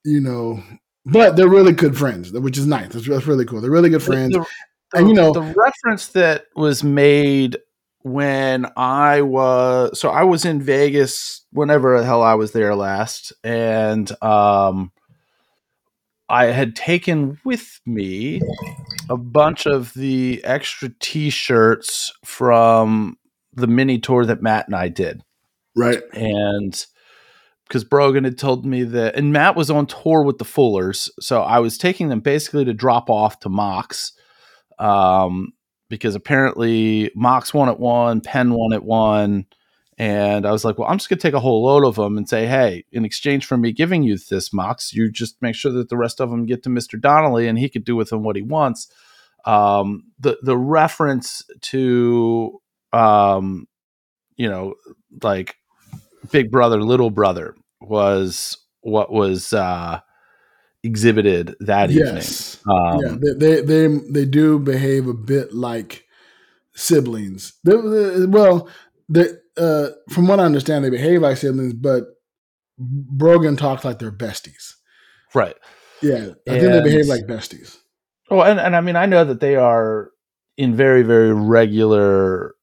[0.04, 0.62] you know,
[1.06, 2.90] but they're really good friends, which is nice.
[2.94, 3.62] That's, that's really cool.
[3.62, 4.34] They're really good friends.
[4.34, 7.58] The, the- And, you know- the reference that was made
[8.04, 13.34] when I was so I was in Vegas whenever the hell I was there last,
[13.44, 14.92] and um,
[16.30, 18.42] I had taken with me
[19.10, 23.18] a bunch of the extra T-shirts from
[23.54, 25.22] the mini tour that Matt and I did,
[25.76, 26.02] Right.
[26.14, 26.86] and
[27.68, 31.42] because Brogan had told me that, and Matt was on tour with the Fullers, so
[31.42, 34.14] I was taking them basically to drop off to Mox,
[34.78, 35.54] um,
[35.90, 39.46] because apparently Mox won at one, Penn won at one,
[39.98, 42.28] and I was like, well, I'm just gonna take a whole load of them and
[42.28, 45.90] say, hey, in exchange for me giving you this Mox, you just make sure that
[45.90, 48.36] the rest of them get to Mister Donnelly, and he could do with them what
[48.36, 48.90] he wants.
[49.46, 53.68] Um, the the reference to, um,
[54.36, 54.74] you know,
[55.24, 55.56] like
[56.32, 60.00] big brother little brother was what was uh
[60.84, 62.58] exhibited that Yes.
[62.66, 66.06] evening um yeah, they, they they they do behave a bit like
[66.74, 67.54] siblings.
[67.64, 68.70] They- well,
[69.08, 72.04] they, uh, from what I understand, they behave like siblings, but
[72.78, 74.74] Brogan talks like they're besties.
[75.34, 75.56] right
[76.02, 77.78] Yeah, I think they behave like besties.
[78.30, 80.10] oh and, and i mean i know that they are
[80.58, 82.56] in very very regular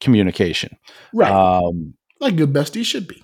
[0.00, 0.76] communication
[1.12, 3.22] Right, um like good besties should be.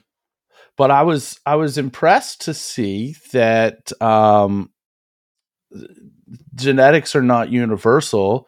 [0.77, 4.71] but i was i was impressed to see that um
[6.55, 8.47] genetics are not universal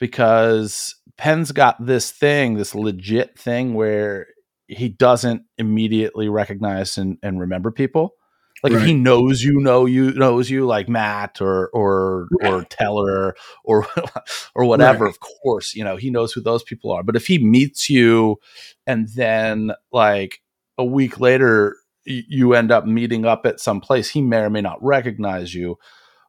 [0.00, 4.28] because Penn's got this thing, this legit thing where
[4.68, 8.14] he doesn't immediately recognize and, and remember people.
[8.62, 13.36] Like if he knows you know you knows you like Matt or or or Teller
[13.64, 13.86] or
[14.56, 15.10] or whatever, Right.
[15.10, 17.04] of course, you know, he knows who those people are.
[17.04, 18.36] But if he meets you
[18.84, 20.40] and then like
[20.76, 24.50] a week later y- you end up meeting up at some place, he may or
[24.50, 25.76] may not recognize you.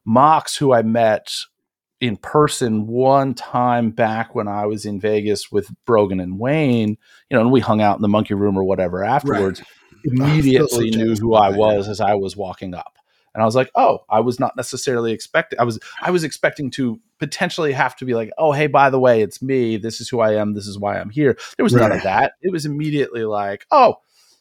[0.06, 1.32] Mox, who I met
[2.00, 6.96] in person one time back when I was in Vegas with Brogan and Wayne,
[7.28, 9.62] you know, and we hung out in the monkey room or whatever afterwards,
[10.04, 12.96] immediately so knew who I was as I was walking up.
[13.32, 16.70] And I was like, oh, I was not necessarily expecting I was I was expecting
[16.72, 19.76] to potentially have to be like, oh, hey, by the way, it's me.
[19.76, 20.54] This is who I am.
[20.54, 21.38] This is why I'm here.
[21.56, 22.32] There was none of that.
[22.42, 23.96] It was immediately like, oh,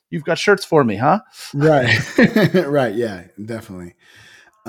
[0.10, 1.20] you've got shirts for me, huh?
[1.54, 2.18] right
[2.66, 3.94] right yeah definitely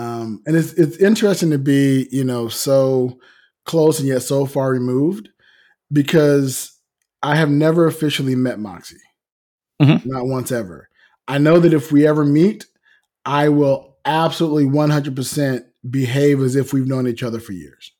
[0.00, 3.18] um and it's it's interesting to be you know so
[3.66, 5.28] close and yet so far removed
[5.92, 6.72] because
[7.22, 8.96] i have never officially met moxie.
[9.80, 10.04] Mhm.
[10.04, 10.88] not once ever.
[11.28, 12.66] I know that if we ever meet
[13.24, 17.92] i will absolutely 100% behave as if we've known each other for years.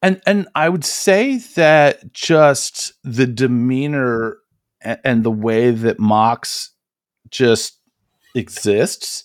[0.00, 4.36] And and I would say that just the demeanor
[4.80, 6.70] and, and the way that Mox
[7.30, 7.80] just
[8.34, 9.24] exists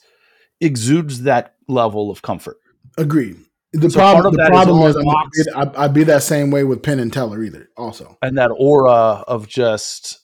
[0.64, 2.58] exudes that level of comfort.
[2.98, 3.38] agreed
[3.74, 7.00] the So problem the problem is, not, I'd, I'd be that same way with penn
[7.00, 10.20] and teller either also And that aura of just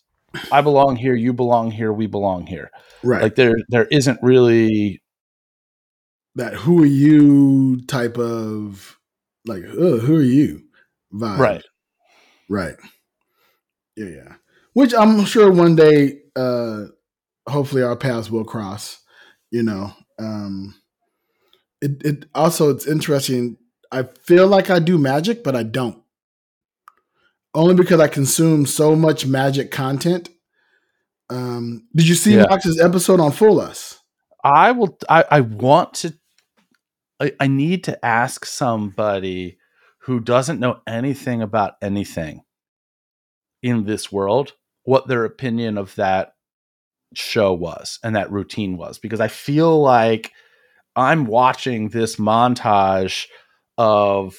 [0.52, 2.70] I belong here, you belong here, we belong here.
[3.04, 5.02] right Like there there isn't really
[6.36, 8.98] that who are you type of
[9.46, 10.64] like who are you
[11.14, 11.40] vibe.
[11.40, 11.64] right.
[12.48, 12.76] Right.
[13.96, 14.34] Yeah, yeah.
[14.74, 16.86] Which I'm sure one day uh
[17.48, 19.02] hopefully our paths will cross,
[19.50, 19.92] you know.
[20.20, 20.76] Um
[21.82, 23.58] it it also it's interesting.
[23.92, 26.02] I feel like I do magic, but I don't.
[27.56, 30.30] Only because I consume so much magic content.
[31.30, 32.46] Um did you see Yeah.
[32.50, 34.00] Mox's episode on Fool Us?
[34.44, 34.98] I will.
[35.10, 36.14] I, I want to.
[37.20, 39.58] I, I need to ask somebody
[40.04, 42.44] who doesn't know anything about anything
[43.62, 44.54] in this world
[44.84, 46.34] what their opinion of that
[47.16, 50.32] show was and that routine was because I feel like
[50.96, 53.26] I'm watching this montage
[53.78, 54.36] of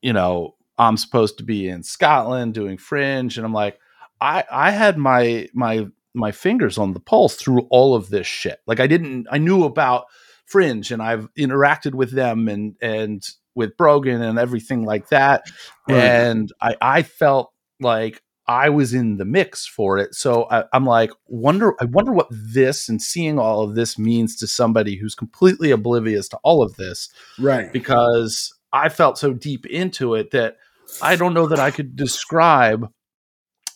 [0.00, 3.78] you know I'm supposed to be in Scotland doing Fringe and I'm like
[4.20, 8.60] I I had my my my fingers on the pulse through all of this shit.
[8.66, 10.06] Like I didn't I knew about
[10.46, 13.22] Fringe and I've interacted with them and and
[13.54, 15.44] with Brogan and everything like that.
[15.88, 15.98] Right.
[15.98, 20.12] And I I felt like I was in the mix for it.
[20.14, 24.34] So I, I'm like, wonder I wonder what this and seeing all of this means
[24.36, 27.08] to somebody who's completely oblivious to all of this
[27.38, 27.72] Right.
[27.72, 30.56] because I felt so deep into it that
[31.00, 32.90] I don't know that I could describe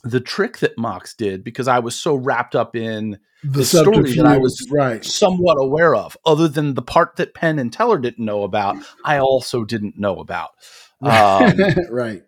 [0.02, 4.12] the trick that Mox did because I was so wrapped up in The, the story
[4.14, 5.04] that I was- right.
[5.04, 9.18] somewhat aware of, other than the part that Penn and Teller didn't know about, I
[9.18, 10.50] also didn't know about.
[11.02, 11.52] Um,
[11.90, 12.22] right.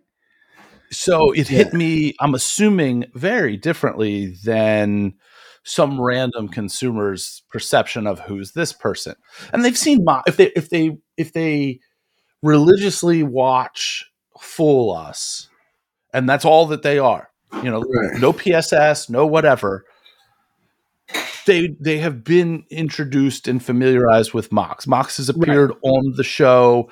[0.97, 1.59] So it Yeah.
[1.59, 5.15] hit me, I'm assuming, very differently than
[5.65, 9.15] some random consumer's perception of who's this person.
[9.53, 11.81] And they've seen Mo- if they if they if they
[12.43, 14.05] religiously watch
[14.41, 15.49] Fool Us,
[16.13, 17.31] and that's all that they are.
[17.63, 18.21] You know, Right.
[18.21, 19.85] no PSS, no whatever.
[21.47, 24.87] they they have been introduced and familiarized with Mox.
[24.87, 25.43] Mox has Right.
[25.49, 26.91] appeared on the show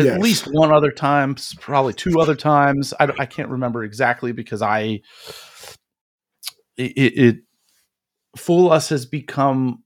[0.00, 0.20] at Yes.
[0.20, 2.92] least one other time, probably two other times.
[2.98, 5.00] I, I can't remember exactly because I
[6.76, 7.36] it, it,
[8.36, 9.82] Fool Us has become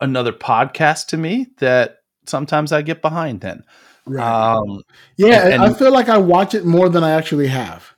[0.00, 1.96] another podcast to me that
[2.26, 3.62] sometimes I get behind then.
[4.06, 4.54] Right.
[4.56, 4.82] Um,
[5.16, 7.90] yeah, and- I feel like I watch it more than I actually have.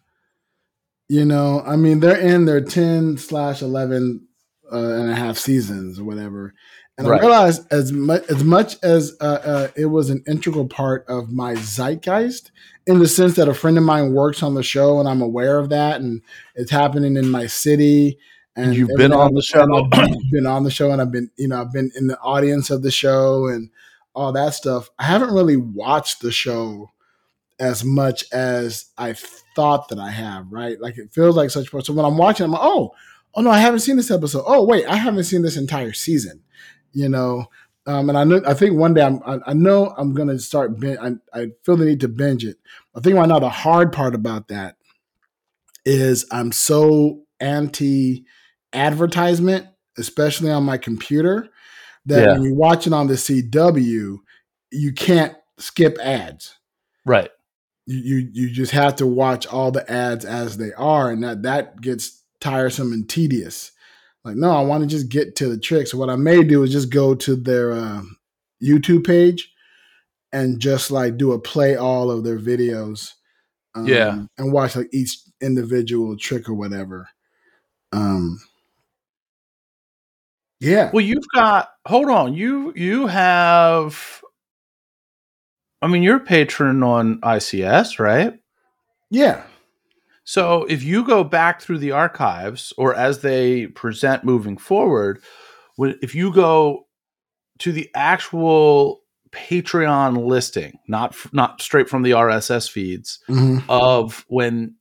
[1.09, 4.27] You know, I mean, they're in their 10 slash 11
[4.73, 6.55] uh, and a half seasons or whatever.
[6.97, 7.21] And Right.
[7.21, 11.33] I realized as much as much as uh, uh, it was an integral part of
[11.33, 12.53] my zeitgeist,
[12.87, 15.59] in the sense that a friend of mine works on the show and I'm aware
[15.59, 16.23] of that, and
[16.55, 18.19] it's happening in my city.
[18.57, 19.63] And You've been on the show.
[19.63, 22.19] I've been, been on the show, and I've been, you know, I've been in the
[22.21, 23.71] audience of the show and
[24.15, 24.89] all that stuff.
[24.97, 26.91] I haven't really watched the show
[27.59, 29.15] as much as I
[29.57, 30.81] thought that I have, right?
[30.81, 31.69] Like it feels like such.
[31.71, 32.95] So when I'm watching, I'm like, oh,
[33.35, 34.45] oh no, I haven't seen this episode.
[34.47, 36.43] Oh wait, I haven't seen this entire season.
[36.95, 37.47] You know,
[37.87, 40.79] um, and I know I think one day I'm, I, I know I'm gonna start.
[40.81, 42.57] bin- I, I feel the need to binge it.
[42.97, 44.77] I think right now the hard part about that
[45.85, 48.25] is I'm so anti
[48.73, 49.67] advertisement,
[49.99, 51.49] especially on my computer,
[52.07, 52.33] that Yeah.
[52.35, 54.19] when you're watching on the CW,
[54.71, 56.57] you can't skip ads
[57.07, 57.31] right.
[57.87, 61.43] you, you you just have to watch all the ads as they are and that
[61.45, 63.71] that gets tiresome and tedious
[64.25, 66.63] like no i want to just get to the trick so what i may do
[66.63, 68.03] is just go to their uh,
[68.63, 69.53] youtube page
[70.33, 73.11] and just like do a play all of their videos
[73.77, 74.25] um, Yeah.
[74.39, 77.09] and watch like each individual trick or whatever
[77.93, 78.41] um
[80.61, 82.35] yeah Well, you've got hold on.
[82.35, 84.23] You you have
[85.83, 88.35] I mean, you're a patron on ICS, right?
[89.11, 89.43] yeah
[90.25, 95.21] So if you go back through the archives or as they present moving forward,
[95.77, 96.87] when- if you go
[97.61, 103.63] to the actual Patreon listing, not not straight from the RSS feeds Mhm.
[103.69, 104.77] of when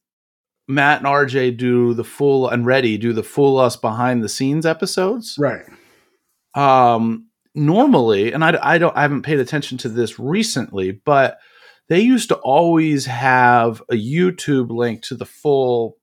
[0.68, 4.66] Matt and RJ do the full and Ready do the Fool Us behind the scenes
[4.66, 5.66] episodes, right
[6.56, 11.40] um normally and I, I don't i haven't paid attention to this recently but
[11.90, 15.98] they used to always have a youtube link to the full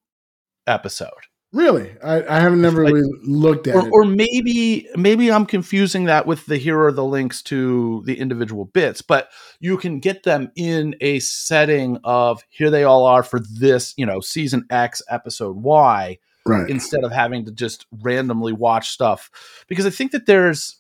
[0.67, 1.11] episode.
[1.53, 1.91] Really?
[2.05, 3.91] I, I haven't never Like- really looked at or, it.
[3.93, 8.67] or maybe maybe i'm confusing that with the here are the links to the individual
[8.67, 13.41] bits but you can get them in a setting of here they all are for
[13.41, 16.71] this you know season x episode y right.
[16.71, 19.29] instead of having to just randomly watch stuff.
[19.67, 20.77] Because i think that there's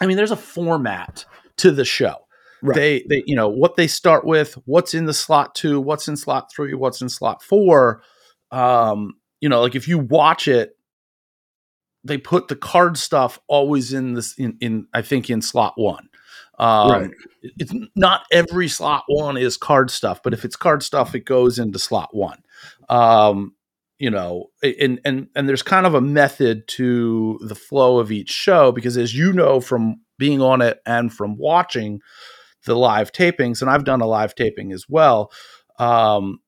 [0.00, 1.24] i mean there's a format
[1.58, 2.23] to the show
[2.64, 2.74] Right.
[2.74, 6.16] they they you know what they start with what's in the slot 2 what's in
[6.16, 8.02] slot 3 what's in slot 4
[8.52, 10.72] um you know like if you watch it
[12.02, 16.08] they put the card stuff always in this in, in i think in slot 1
[16.58, 17.10] um Right.
[17.42, 21.58] it's not every slot 1 is card stuff but if it's card stuff it goes
[21.58, 22.38] into slot 1
[22.88, 23.54] um
[23.98, 28.30] you know and and and there's kind of a method to the flow of each
[28.30, 32.00] show because as you know from being on it and from watching
[32.64, 35.30] the live tapings and I've done a live taping as well
[35.78, 36.38] um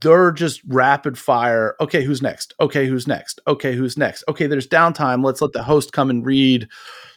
[0.00, 4.68] they're just rapid fire okay who's next okay who's next okay who's next okay there's
[4.68, 6.68] downtime let's let the host come and read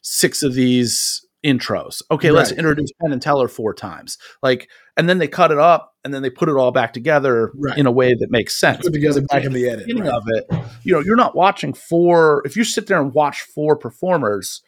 [0.02, 5.20] six of these intros okay let's introduce Penn and Teller four times like and then
[5.20, 7.78] they cut it up and then they put it all back together Right.
[7.78, 10.08] in a way that makes sense put together back in the edit right.
[10.08, 10.46] of it,
[10.84, 12.44] you know, you're not watching four.
[12.46, 14.62] If you sit there and watch four performers,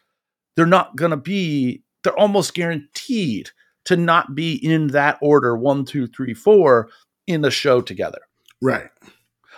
[0.55, 1.83] they're not going to be.
[2.03, 3.49] They're almost guaranteed
[3.85, 6.89] to not be in that order one, two, three, four
[7.25, 8.19] in the show together.
[8.61, 8.89] right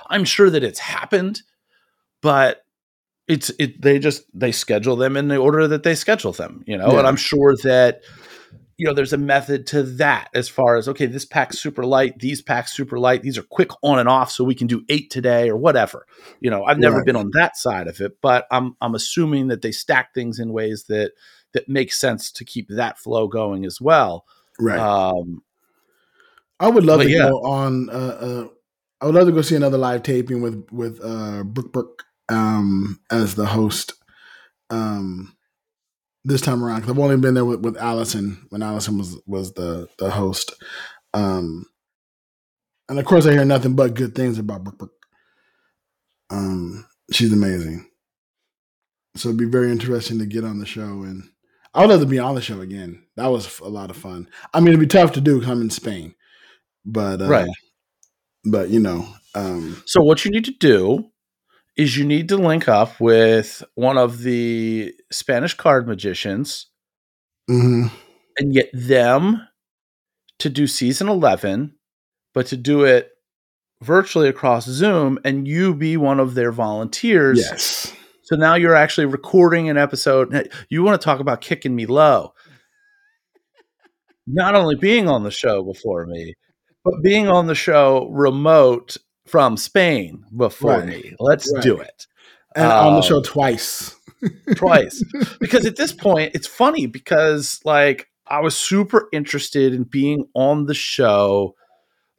[0.10, 1.41] I'm sure that it's happened,
[2.21, 2.63] but
[3.28, 3.80] it's it.
[3.82, 6.63] They just they schedule them in the order that they schedule them.
[6.65, 6.99] You know, Yeah.
[6.99, 8.02] and I'm sure that.
[8.82, 12.17] You know, there's a method to that as far as okay, this pack's super light,
[12.19, 15.10] these packs super light, these are quick on and off, so we can do eight
[15.10, 16.06] today or whatever.
[16.39, 17.05] You know, I've never Right.
[17.05, 20.53] been on that side of it, but I'm I'm assuming that they stack things in
[20.53, 21.11] ways that
[21.54, 24.26] that makes sense to keep that flow going as well.
[24.60, 25.43] right Um,
[26.60, 27.30] I would love to yeah.
[27.30, 27.89] go on.
[27.89, 28.47] Uh, uh,
[29.02, 33.00] I would love to go see another live taping with with uh, Brooke Burke um,
[33.12, 33.93] as the host.
[34.70, 35.36] Um,
[36.26, 39.54] this time around, because I've only been there with, with Alyson when Alyson was was
[39.54, 40.54] the the host.
[41.14, 41.66] Um,
[42.89, 44.91] and of course, I hear nothing but good things about Brooke Burke.
[46.30, 47.89] Um, she's amazing.
[49.16, 51.30] So it'd be very interesting to get on the show, and
[51.74, 53.03] I would love to be on the show again.
[53.15, 54.28] That was a lot of fun.
[54.53, 56.15] I mean, it'd be tough to do because I'm in Spain,
[56.86, 57.49] but uh, Right.
[58.45, 61.11] But you know, um, So what you need to do
[61.78, 66.67] is you need to link up with one of the Spanish card magicians
[67.47, 67.88] hmm
[68.38, 69.45] and get them
[70.39, 71.76] to do season 11,
[72.34, 73.11] but to do it
[73.82, 77.39] virtually across Zoom and you be one of their volunteers.
[77.39, 77.93] Yes.
[78.30, 80.51] So now you're actually recording an episode.
[80.69, 82.36] You want to talk about kicking me low.
[84.27, 86.36] Not only being on the show before me,
[86.84, 90.88] but being on the show remote from Spain before Right.
[90.89, 91.15] me.
[91.19, 91.63] Let's Right.
[91.63, 92.05] do it.
[92.55, 93.95] And on the Um, show twice.
[94.55, 95.03] twice
[95.39, 100.65] because at this point it's funny because like i was super interested in being on
[100.65, 101.55] the show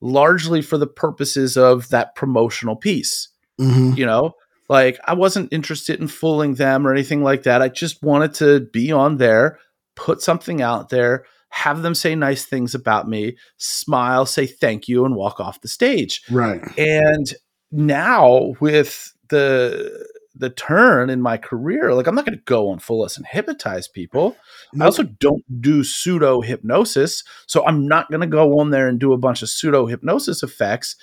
[0.01, 4.33] largely for the purposes of that promotional piece hmm you know
[4.71, 8.61] like i wasn't interested in fooling them or anything like that i just wanted to
[8.73, 9.59] be on there
[9.97, 15.05] put something out there have them say nice things about me smile say thank you
[15.05, 16.63] and walk off the stage Right.
[16.79, 17.35] and
[17.71, 22.79] now with the the turn in my career, like I'm not going to go on
[22.79, 24.37] Fool Us and hypnotize people.
[24.81, 28.99] I also don't do pseudo hypnosis, so I'm not going to go on there and
[28.99, 30.97] do a bunch of pseudo hypnosis effects.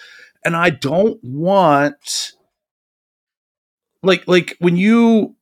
[0.44, 2.32] And I don't want
[4.04, 5.36] like like when you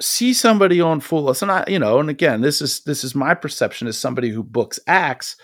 [0.00, 3.14] see somebody on Fool Us, and I you know, and again, this is this is
[3.14, 5.36] my perception as somebody who books acts.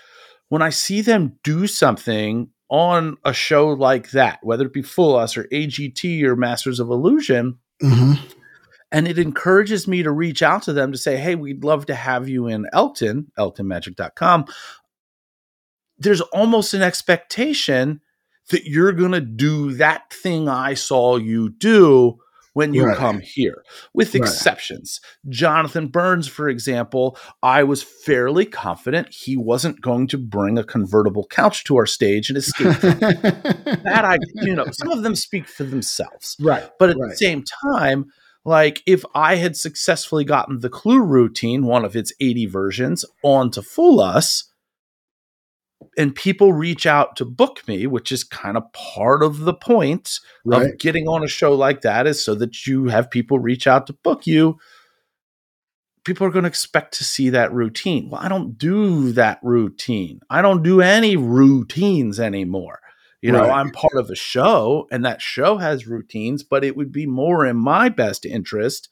[0.49, 5.17] When I see them do something on a show like that, whether it be Fool
[5.17, 8.15] Us or AGT or Masters of Illusion, hmm
[8.93, 11.95] and it encourages me to reach out to them to say, hey, we'd love to
[11.95, 14.47] have you in Elton, eltonmagic.com.
[15.99, 18.01] There's almost an expectation
[18.51, 22.19] that you're going to do that thing I saw you do
[22.53, 22.97] when you Right.
[22.97, 24.21] come here, with Right.
[24.23, 25.01] exceptions.
[25.29, 31.27] Jonathan Burns, for example, I was fairly confident he wasn't going to bring a convertible
[31.27, 32.69] couch to our stage and escape.
[32.81, 36.37] that I, you know, some of them speak for themselves.
[36.41, 36.65] right.
[36.79, 37.11] But at Right.
[37.11, 38.07] the same time,
[38.47, 43.61] like if I had successfully gotten the Clue routine, one of its 80 versions, onto
[43.61, 44.45] Fool Us,
[45.99, 50.21] and people reach out to book me, which is kind of part of the point
[50.45, 50.71] Right.
[50.73, 53.87] of getting on a show like that, is so that you have people reach out
[53.89, 54.59] to book you.
[56.05, 58.11] People are going to expect to see that routine.
[58.11, 60.21] Well, I don't do that routine.
[60.31, 62.79] I don't do any routines anymore.
[63.23, 63.51] You know, Right.
[63.59, 67.45] I'm part of a show and that show has routines, but it would be more
[67.45, 68.89] in my best interest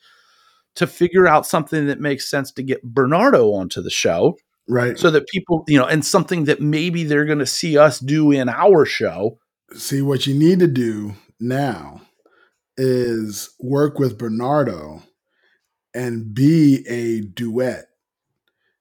[0.75, 4.37] to figure out something that makes sense to get Bernardo onto the show
[4.69, 4.99] Right.
[4.99, 8.31] so that people, you know, and something that maybe they're going to see us do
[8.31, 9.39] in our show.
[9.75, 12.01] See, what you need to do now
[12.77, 15.03] is work with Bernardo
[15.95, 17.87] and be a duet.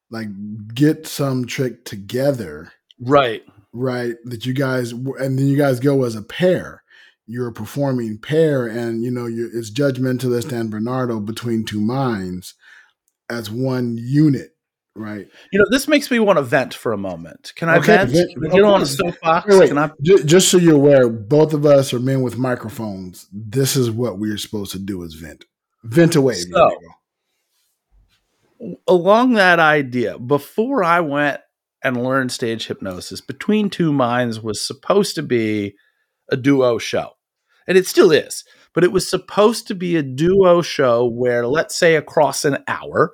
[0.10, 0.28] Like,
[0.74, 3.44] get some trick together, Right.
[3.72, 4.16] right?
[4.26, 6.84] That you guys, and then you guys go as a pair.
[7.26, 11.80] You're a performing pair, and you know you're, it's Judge Mentalist and Bernardo between two
[11.82, 12.54] minds
[13.30, 14.53] as one unit,
[14.96, 15.28] right?
[15.52, 17.54] You know, this makes me want to vent for a moment.
[17.56, 18.12] Can I Okay, vent?
[18.12, 18.34] vent.
[18.34, 18.86] Can I get on a Okay.
[18.86, 19.48] soapbox?
[19.48, 19.68] Wait, wait.
[19.70, 19.92] Can I?
[20.02, 23.28] Ju- just so you're aware, both of us are men with microphones.
[23.32, 25.46] This is what we're supposed to do: is vent,
[25.84, 26.36] vent away.
[26.36, 26.78] So-
[28.88, 31.42] along that idea, before I went
[31.84, 35.76] and learned stage hypnosis, Between Two Minds was supposed to be
[36.32, 37.12] a duo show.
[37.68, 41.76] And it still is, but it was supposed to be a duo show where, let's
[41.78, 43.12] say, across an hour,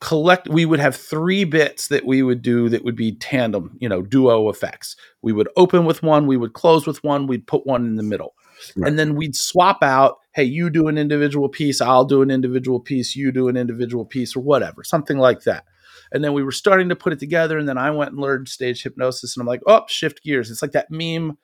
[0.00, 3.88] collect we would have three bits that we would do that would be tandem you
[3.88, 4.96] know duo effects.
[5.22, 8.02] We would open with one we would close with one we'd put one in the
[8.02, 8.34] middle.
[8.76, 8.88] Right.
[8.88, 12.80] and then we'd swap out hey you do an individual piece i'll do an individual
[12.80, 15.64] piece you do an individual piece or whatever something like that.
[16.10, 18.48] And then we were starting to put it together and then i went and learned
[18.48, 20.50] stage hypnosis and i'm like oh shift gears.
[20.50, 21.38] It's like that meme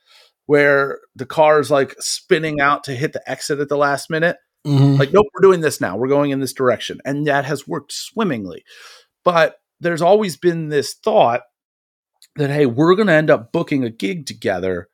[0.47, 4.37] where the car is like spinning out to hit the exit at the last minute
[4.67, 4.99] Mhm.
[4.99, 5.97] like, nope, we're doing this now.
[5.97, 7.01] We're going in this direction.
[7.05, 8.65] And that has worked swimmingly.
[9.25, 11.43] But there's always been this thought
[12.37, 14.89] that, hey, we're going to end up booking a gig together.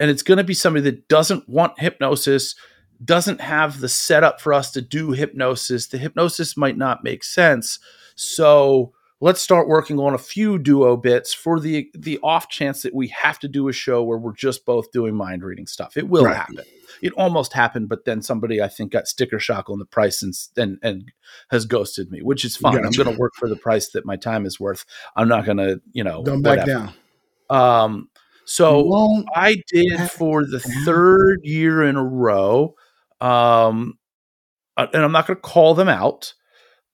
[0.00, 2.54] And it's going to be somebody that doesn't want hypnosis,
[3.04, 5.86] doesn't have the setup for us to do hypnosis.
[5.88, 7.78] The hypnosis might not make sense.
[8.16, 8.92] So
[9.24, 13.08] let's start working on a few duo bits for the the off chance that we
[13.08, 15.96] have to do a show where we're just both doing mind reading stuff.
[15.96, 16.36] It will Right.
[16.36, 16.58] happen.
[17.00, 20.34] It almost happened, but then somebody I think got sticker shock on the price and
[20.58, 21.10] and, and
[21.50, 22.74] has ghosted me, which is fine.
[22.74, 22.86] Gotcha.
[22.86, 24.84] I'm going to work for the price that my time is worth.
[25.16, 26.92] I'm not going to, you know, Don't back down.
[27.48, 28.10] Um,
[28.44, 32.74] so I did for the third year in a row.
[33.22, 33.98] Um,
[34.76, 36.34] uh, and I'm not going to call them out,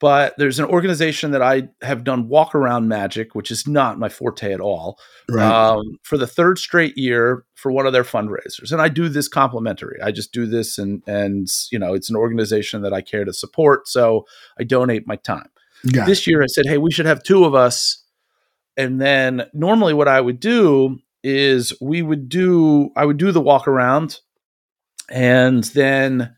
[0.01, 4.09] but there's an organization that I have done walk around magic, which is not my
[4.09, 4.99] forte at all,
[5.29, 5.45] Right.
[5.45, 8.73] um, for the third straight year for one of their fundraisers.
[8.73, 9.99] And I do this complimentary.
[10.03, 13.33] I just do this, and and you know, it's an organization that I care to
[13.33, 14.27] support, so
[14.59, 15.51] I donate my time.
[15.93, 16.07] Got it.
[16.11, 18.03] This year, I said, hey, we should have two of us.
[18.77, 23.41] And then normally, what I would do is we would do I would do the
[23.41, 24.21] walk around,
[25.11, 26.35] and then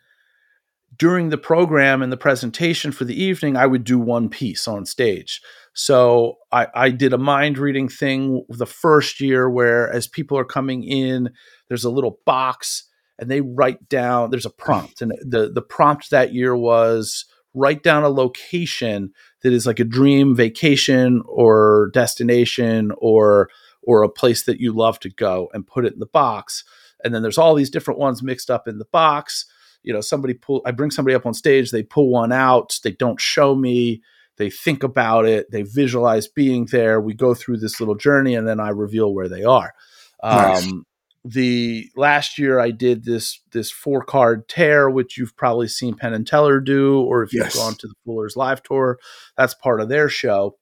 [1.02, 4.86] during the program and the presentation for the evening, I would do one piece on
[4.86, 5.42] stage.
[5.74, 10.44] So I, I did a mind reading thing the first year where as people are
[10.44, 11.30] coming in,
[11.66, 12.84] there's a little box
[13.18, 15.02] and they write down there's a prompt.
[15.02, 19.10] And the, the prompt that year was write down a location
[19.42, 23.50] that is like a dream vacation or destination or
[23.82, 26.62] or a place that you love to go and put it in the box.
[27.02, 29.46] And then there's all these different ones mixed up in the box
[29.82, 32.92] you know somebody pull i bring somebody up on stage they pull one out they
[32.92, 34.02] don't show me
[34.36, 38.46] they think about it they visualize being there we go through this little journey and
[38.46, 39.74] then i reveal where they are.
[40.22, 40.66] Nice.
[40.66, 40.86] um,
[41.24, 46.14] the last year i did this this four card tear which you've probably seen penn
[46.14, 48.98] and teller do or if you've gone to the Fool Us live tour
[49.36, 50.56] that's part of their show.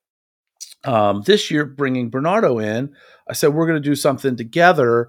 [0.85, 2.95] Um, this year bringing bernardo in
[3.29, 5.09] i said we're going to do something together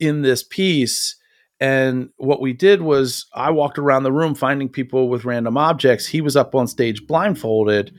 [0.00, 1.17] in this piece
[1.60, 6.06] and what we did was I walked around the room finding people with random objects.
[6.06, 7.92] He was up on stage blindfolded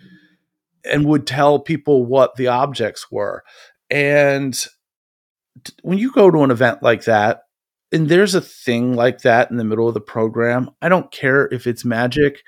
[0.86, 3.44] and would tell people what the objects were.
[3.90, 4.54] And
[5.64, 7.42] t- when you go to an event like that,
[7.92, 11.48] and there's a thing like that in the middle of the program, I don't care
[11.48, 12.44] if it's magic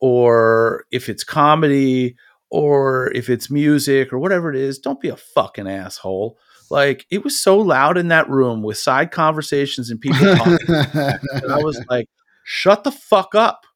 [0.00, 2.16] or if it's comedy
[2.50, 6.36] or if it's music or whatever it is, don't be a fucking asshole.
[6.70, 10.58] Like it was so loud in that room with side conversations and people talking.
[10.68, 12.06] and I was like,
[12.44, 13.66] shut the fuck up.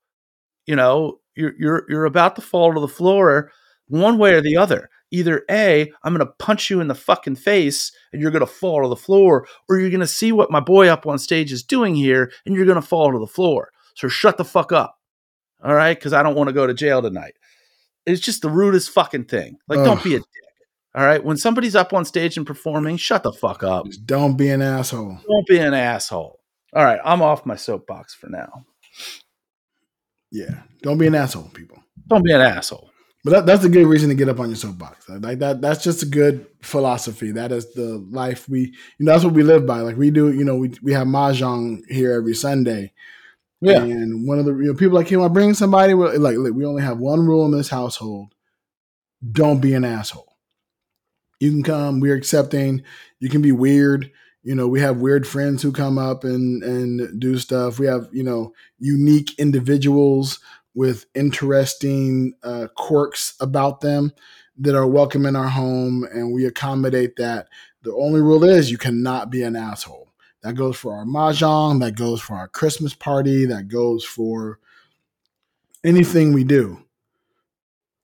[0.67, 3.51] You know, you're you're you're about to fall to the floor
[3.89, 4.89] one way or the other.
[5.11, 8.89] Either A, I'm gonna punch you in the fucking face and you're gonna fall to
[8.89, 12.33] the floor, or you're gonna see what my boy up on stage is doing here
[12.47, 13.71] and you're gonna fall to the floor.
[13.95, 14.99] So shut the fuck up.
[15.63, 17.35] All right, because I don't want to go to jail tonight.
[18.07, 19.57] It's just the rudest fucking thing.
[19.67, 20.44] Like, don't be a dick.
[20.95, 21.23] All right.
[21.23, 23.87] When somebody's up on stage and performing, shut the fuck up.
[24.05, 25.19] Don't be an asshole.
[25.29, 26.41] Don't be an asshole.
[26.75, 27.01] All right.
[27.05, 28.65] I'm off my soapbox for now.
[30.31, 30.63] Yeah.
[30.83, 31.83] Don't be an asshole, people.
[32.09, 32.91] Don't be an asshole.
[33.25, 35.09] But that, that's a good reason to get up on your soapbox.
[35.09, 37.33] Like that, that's just a good philosophy.
[37.33, 38.61] That is the life we,
[38.99, 39.81] you know, that's what we live by.
[39.81, 42.93] Like we do, you know, we, we have mahjong here every Sunday.
[43.63, 43.83] Yeah.
[43.83, 45.95] And one of the you know, people like, can I bring somebody?
[45.95, 48.35] Well, Like, we only have one rule in this household.
[49.33, 50.34] Don't be an asshole.
[51.45, 52.01] You can come.
[52.01, 52.83] We're accepting.
[53.21, 54.11] You can be weird.
[54.43, 57.79] You know, we have weird friends who come up and and do stuff.
[57.79, 60.41] We have you know unique individuals
[60.75, 64.13] with interesting uh, quirks about them
[64.57, 67.49] that are welcome in our home, and we accommodate that.
[67.83, 70.15] The only rule is you cannot be an asshole.
[70.43, 71.81] That goes for our mahjong.
[71.81, 73.45] That goes for our Christmas party.
[73.45, 74.61] That goes for
[75.85, 76.84] anything we do.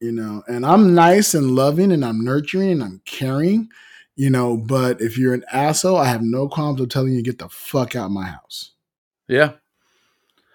[0.00, 3.68] You know, and I'm nice and loving and I'm nurturing and I'm caring,
[4.16, 7.22] you know, but if you're an asshole, I have no qualms of telling you to
[7.22, 8.72] get the fuck out of my house.
[9.28, 9.52] Yeah.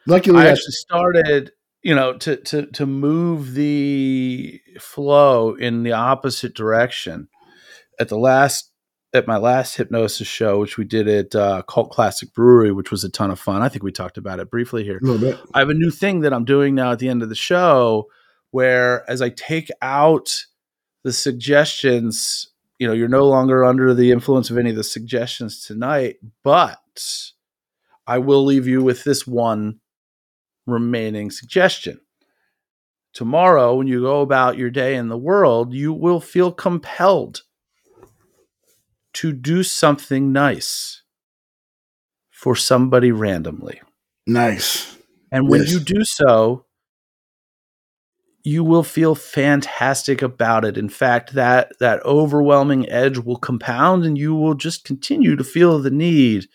[0.07, 1.51] Luckily, I actually started,
[1.83, 7.27] you know, to to to move the flow in the opposite direction.
[7.99, 8.71] At the last
[9.13, 13.03] at my last hypnosis show, which we did at uh, Cult Classic Brewery, which was
[13.03, 13.61] a ton of fun.
[13.61, 14.97] I think we talked about it briefly here.
[14.97, 15.39] a little bit.
[15.53, 18.07] I have a new thing that I'm doing now at the end of the show
[18.55, 20.33] where as I take out
[21.03, 25.65] the suggestions, you know, you're no longer under the influence of any of the suggestions
[25.65, 27.31] tonight, but
[28.07, 29.81] I will leave you with this one
[30.65, 31.99] remaining suggestion.
[33.13, 37.41] Tomorrow, when you go about your day in the world, you will feel compelled
[39.15, 41.01] to do something nice
[42.31, 43.81] for somebody randomly.
[44.25, 44.97] Nice.
[45.29, 45.73] And when Yes.
[45.73, 46.64] you do so,
[48.45, 50.77] you will feel fantastic about it.
[50.77, 55.79] In fact, that that overwhelming edge will compound and you will just continue to feel
[55.79, 56.45] the need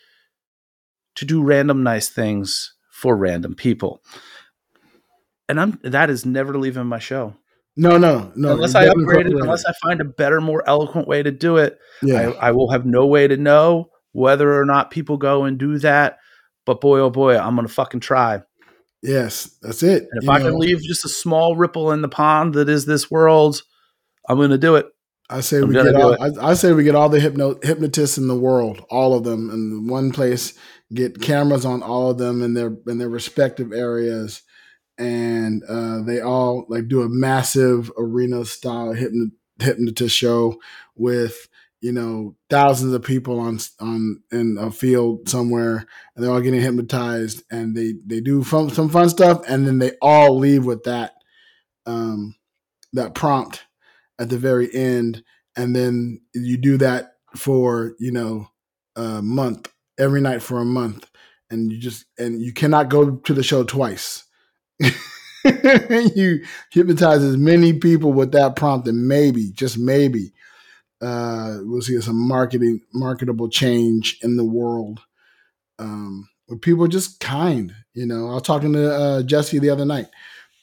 [1.16, 4.02] to do random nice things for random people.
[5.48, 7.34] And I'm that is never leaving my show.
[7.76, 8.52] No, no, no.
[8.52, 11.78] unless I upgrade it, unless I find a better, more eloquent way to do it,
[12.02, 12.30] yeah.
[12.40, 15.78] I, I will have no way to know whether or not people go and do
[15.78, 16.18] that.
[16.66, 18.42] But boy, oh boy, I'm gonna fucking try.
[19.02, 20.08] Yes, that's it.
[20.10, 22.68] And if You I know, can leave just a small ripple in the pond that
[22.68, 23.62] is this world,
[24.28, 24.86] I'm going to do it.
[25.28, 26.16] I say I'm we get all.
[26.20, 29.48] I, I say we get all the hypno, hypnotists in the world, all of them,
[29.50, 30.54] in one place.
[30.92, 34.42] Get cameras on all of them in their in their respective areas,
[34.98, 39.30] and uh, they all like do a massive arena style hypno-
[39.60, 40.60] hypnotist show
[40.96, 41.46] with
[41.80, 46.60] you know thousands of people on on in a field somewhere and they're all getting
[46.60, 50.82] hypnotized and they they do fun, some fun stuff and then they all leave with
[50.84, 51.14] that
[51.86, 52.34] um
[52.92, 53.64] that prompt
[54.18, 55.22] at the very end
[55.56, 58.48] and then you do that for you know
[58.96, 61.10] a month every night for a month
[61.50, 64.24] and you just and you cannot go to the show twice.
[65.42, 70.34] You hypnotize as many people with that prompt and maybe just maybe
[71.00, 75.00] uh, we'll see some marketing marketable change in the world.
[75.78, 78.30] Um, where people are just kind you know.
[78.30, 80.08] I was talking to uh, Jessi the other night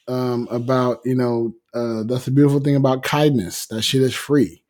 [0.06, 3.66] um, about you know uh, that's the beautiful thing about kindness.
[3.66, 4.62] That shit is free.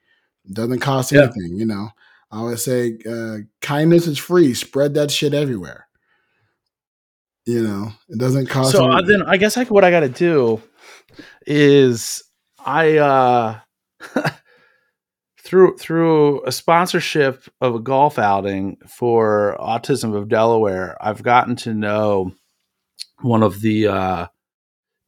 [0.47, 1.25] It doesn't cost Yeah.
[1.25, 1.89] anything you know.
[2.31, 4.55] I always say uh, kindness is free.
[4.55, 5.87] Spread that shit everywhere.
[7.47, 9.19] You know it doesn't cost So uh, anything.
[9.21, 10.63] then I guess like what I got to do
[11.47, 12.23] is
[12.65, 13.61] I uh
[15.49, 21.73] through through a sponsorship of a golf outing for Autism of Delaware, I've gotten to
[21.73, 22.33] know
[23.23, 24.27] one of the uh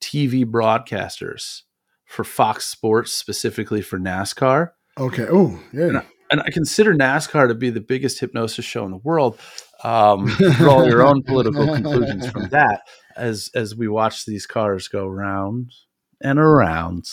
[0.01, 1.63] TV broadcasters
[2.07, 4.71] for Fox Sports specifically for NASCAR.
[4.97, 8.97] okay oh yeah And I consider NASCAR to be the biggest hypnosis show in the
[8.97, 9.39] world.
[9.85, 10.27] Um,
[10.57, 12.81] draw your own political conclusions from that
[13.15, 15.73] as as we watch these cars go round
[16.23, 17.05] and around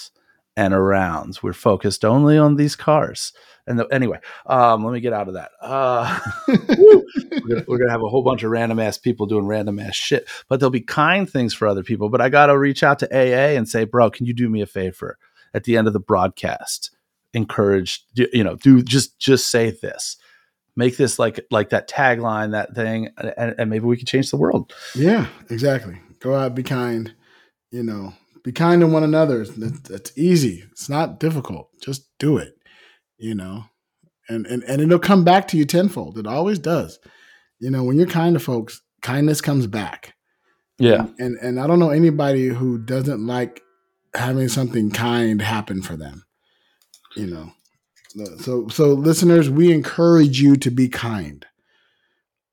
[0.58, 1.39] and around.
[1.41, 3.32] We're focused only on these cars.
[3.68, 5.51] And the, anyway, um, let me get out of that.
[5.62, 9.80] Uh, we're, gonna, we're gonna have a whole bunch of random ass people doing random
[9.80, 12.10] ass shit, but there'll be kind things for other people.
[12.10, 14.66] But I gotta reach out to AA and say, bro, can you do me a
[14.66, 15.18] favor
[15.53, 16.91] at the end of the broadcast?
[17.34, 20.18] Encourage, you you know, do just just say this
[20.76, 24.38] make this like like that tagline, that thing, and, and maybe we can change the
[24.38, 24.74] world.
[24.95, 25.99] Yeah, exactly.
[26.20, 27.14] Go out, be kind.
[27.70, 28.14] You know,
[28.48, 29.41] be kind to one another.
[29.41, 30.64] It's, it's easy.
[30.72, 31.70] It's not difficult.
[31.82, 32.54] Just do it.
[33.18, 33.66] You know,
[34.30, 36.18] and and and it'll come back to you tenfold.
[36.18, 36.98] It always does.
[37.60, 40.14] You know, when you're kind to folks, kindness comes back.
[40.80, 43.64] Yeah, And and I don't know anybody who doesn't like
[44.16, 46.24] having something kind happen for them.
[47.18, 47.52] You know.
[48.39, 51.45] So so listeners, we encourage you to be kind.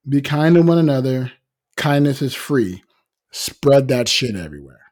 [0.09, 1.30] Be kind to one another.
[1.76, 2.82] Kindness is free.
[3.30, 4.84] Spread that shit everywhere.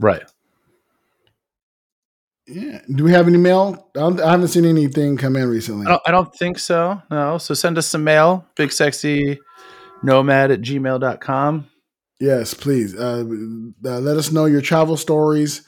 [0.00, 0.22] Right.
[2.46, 2.80] Yeah.
[2.92, 3.90] Do we have any mail?
[3.96, 5.86] I, I haven't seen anything come in recently.
[5.86, 7.00] I don't, I don't think so.
[7.10, 7.38] No.
[7.38, 8.44] So send us some mail.
[8.56, 9.38] Big sexy
[10.02, 11.66] nomad at gmail.com.
[12.18, 12.94] Yes, please.
[12.98, 13.24] Uh,
[13.84, 15.62] uh, let us know your travel stories.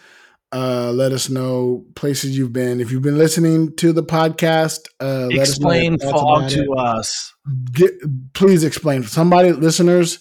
[0.52, 2.80] Uh, let us know places you've been.
[2.80, 6.64] If you've been listening to the podcast, uh, let us know Explain fog about it.
[6.64, 7.32] to us.
[7.72, 7.92] get
[8.34, 10.18] please explain somebody listeners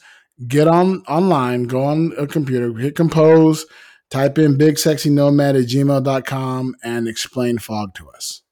[0.47, 3.66] get on online go on a computer hit compose
[4.12, 8.43] type in bigsexynomad sexy nomad at gmail.com and explain fog to us.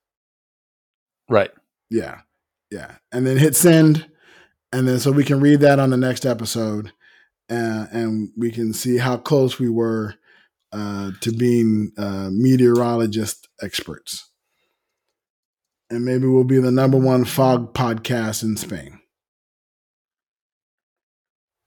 [1.30, 1.52] Right.
[1.90, 2.22] yeah.
[2.72, 2.96] Yeah.
[3.12, 4.10] And then hit send.
[4.72, 6.92] And then so we can read that on the next episode
[7.50, 10.16] uh, and we can see how close we were
[10.72, 14.30] uh, to being uh, meteorologist experts.
[15.90, 19.00] And maybe we'll be the number one fog podcast in spain.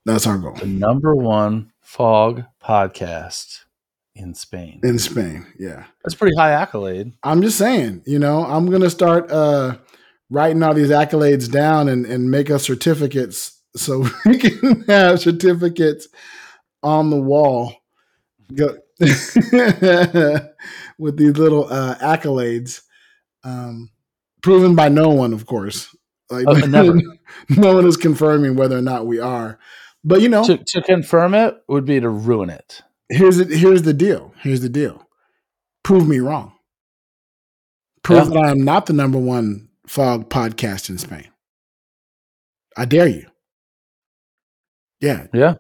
[0.05, 0.55] That's our goal.
[0.55, 3.65] The number one fog podcast
[4.15, 4.81] in Spain.
[4.83, 7.13] in spain yeah That's pretty high accolade.
[7.23, 9.79] i'm just saying you know i'm gonna start uh
[10.31, 16.09] writing all these accolades down and, and make us certificates so we can have certificates
[16.83, 17.75] on the wall
[18.55, 18.77] Go-
[20.99, 22.83] with these little uh, accolades
[23.45, 23.91] um,
[24.43, 25.95] proven by no one of course
[26.31, 26.95] like Oh, never.
[27.49, 29.59] no one is confirming whether or not we are
[30.05, 32.83] but you know To, to confirm it would be to ruin it.
[33.13, 34.33] Here's it here's the deal.
[34.41, 35.07] Here's the deal.
[35.85, 36.53] Prove me wrong.
[38.03, 38.35] Prove Yeah.
[38.35, 41.29] that i am not the number one fog podcast in spain.
[42.77, 43.27] I dare you.
[45.01, 45.27] Yeah.
[45.33, 45.55] Yeah.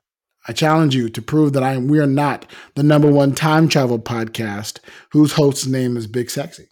[0.48, 3.68] i challenge you to prove that i am we are not the number one time
[3.68, 4.78] travel podcast
[5.12, 6.68] whose host's name is big sexy.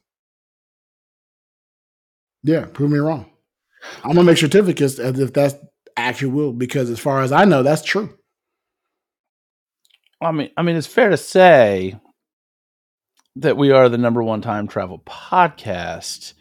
[2.42, 3.26] Yeah prove me wrong.
[4.04, 5.54] I'm gonna make certificates as if that's
[5.96, 8.16] actual because as far as i know that's true
[10.20, 11.98] I mean, I mean, it's fair to say
[13.36, 16.34] that we are the number one time travel podcast.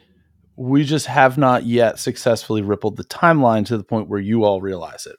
[0.55, 4.59] We just have not yet successfully rippled the timeline to the point where you all
[4.59, 5.15] realize it,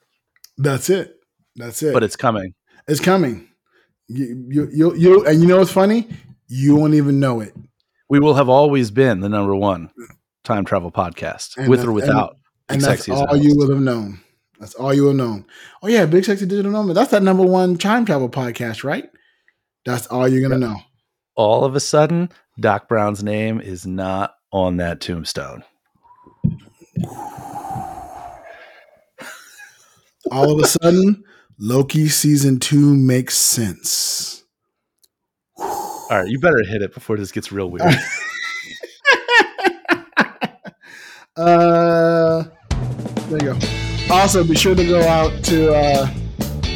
[0.57, 1.15] that's it
[1.55, 2.53] that's it but it's coming.
[2.87, 3.47] It's coming.
[4.07, 6.07] You, you, you, you, and you know what's funny?
[6.47, 7.55] You won't even know it.
[8.09, 9.89] We will have always been the number one
[10.43, 12.37] time travel podcast, And with or without.
[12.67, 14.19] And Big that's all you would have known.
[14.61, 15.43] That's all you will know.
[15.81, 16.95] Oh yeah, Big Sexy Digital Nomad.
[16.95, 19.09] That's that number one time travel podcast, right?
[19.85, 20.77] That's all you're gonna know.
[21.35, 25.63] All of a sudden, Doc Brown's name is not on that tombstone.
[30.31, 31.23] All of a sudden,
[31.57, 34.43] Loki season two makes sense.
[35.57, 37.95] All right, you better hit it before this gets real weird.
[41.37, 42.43] Uh,
[43.29, 43.80] there you go.
[44.11, 46.05] Also, be sure to go out to uh,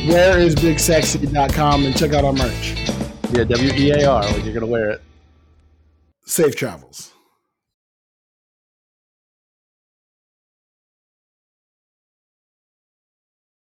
[0.07, 2.75] whereisbigsexy.com and check out our merch.
[3.33, 5.01] yeah, W E A R, like you're gonna wear it.
[6.25, 7.11] Safe travels.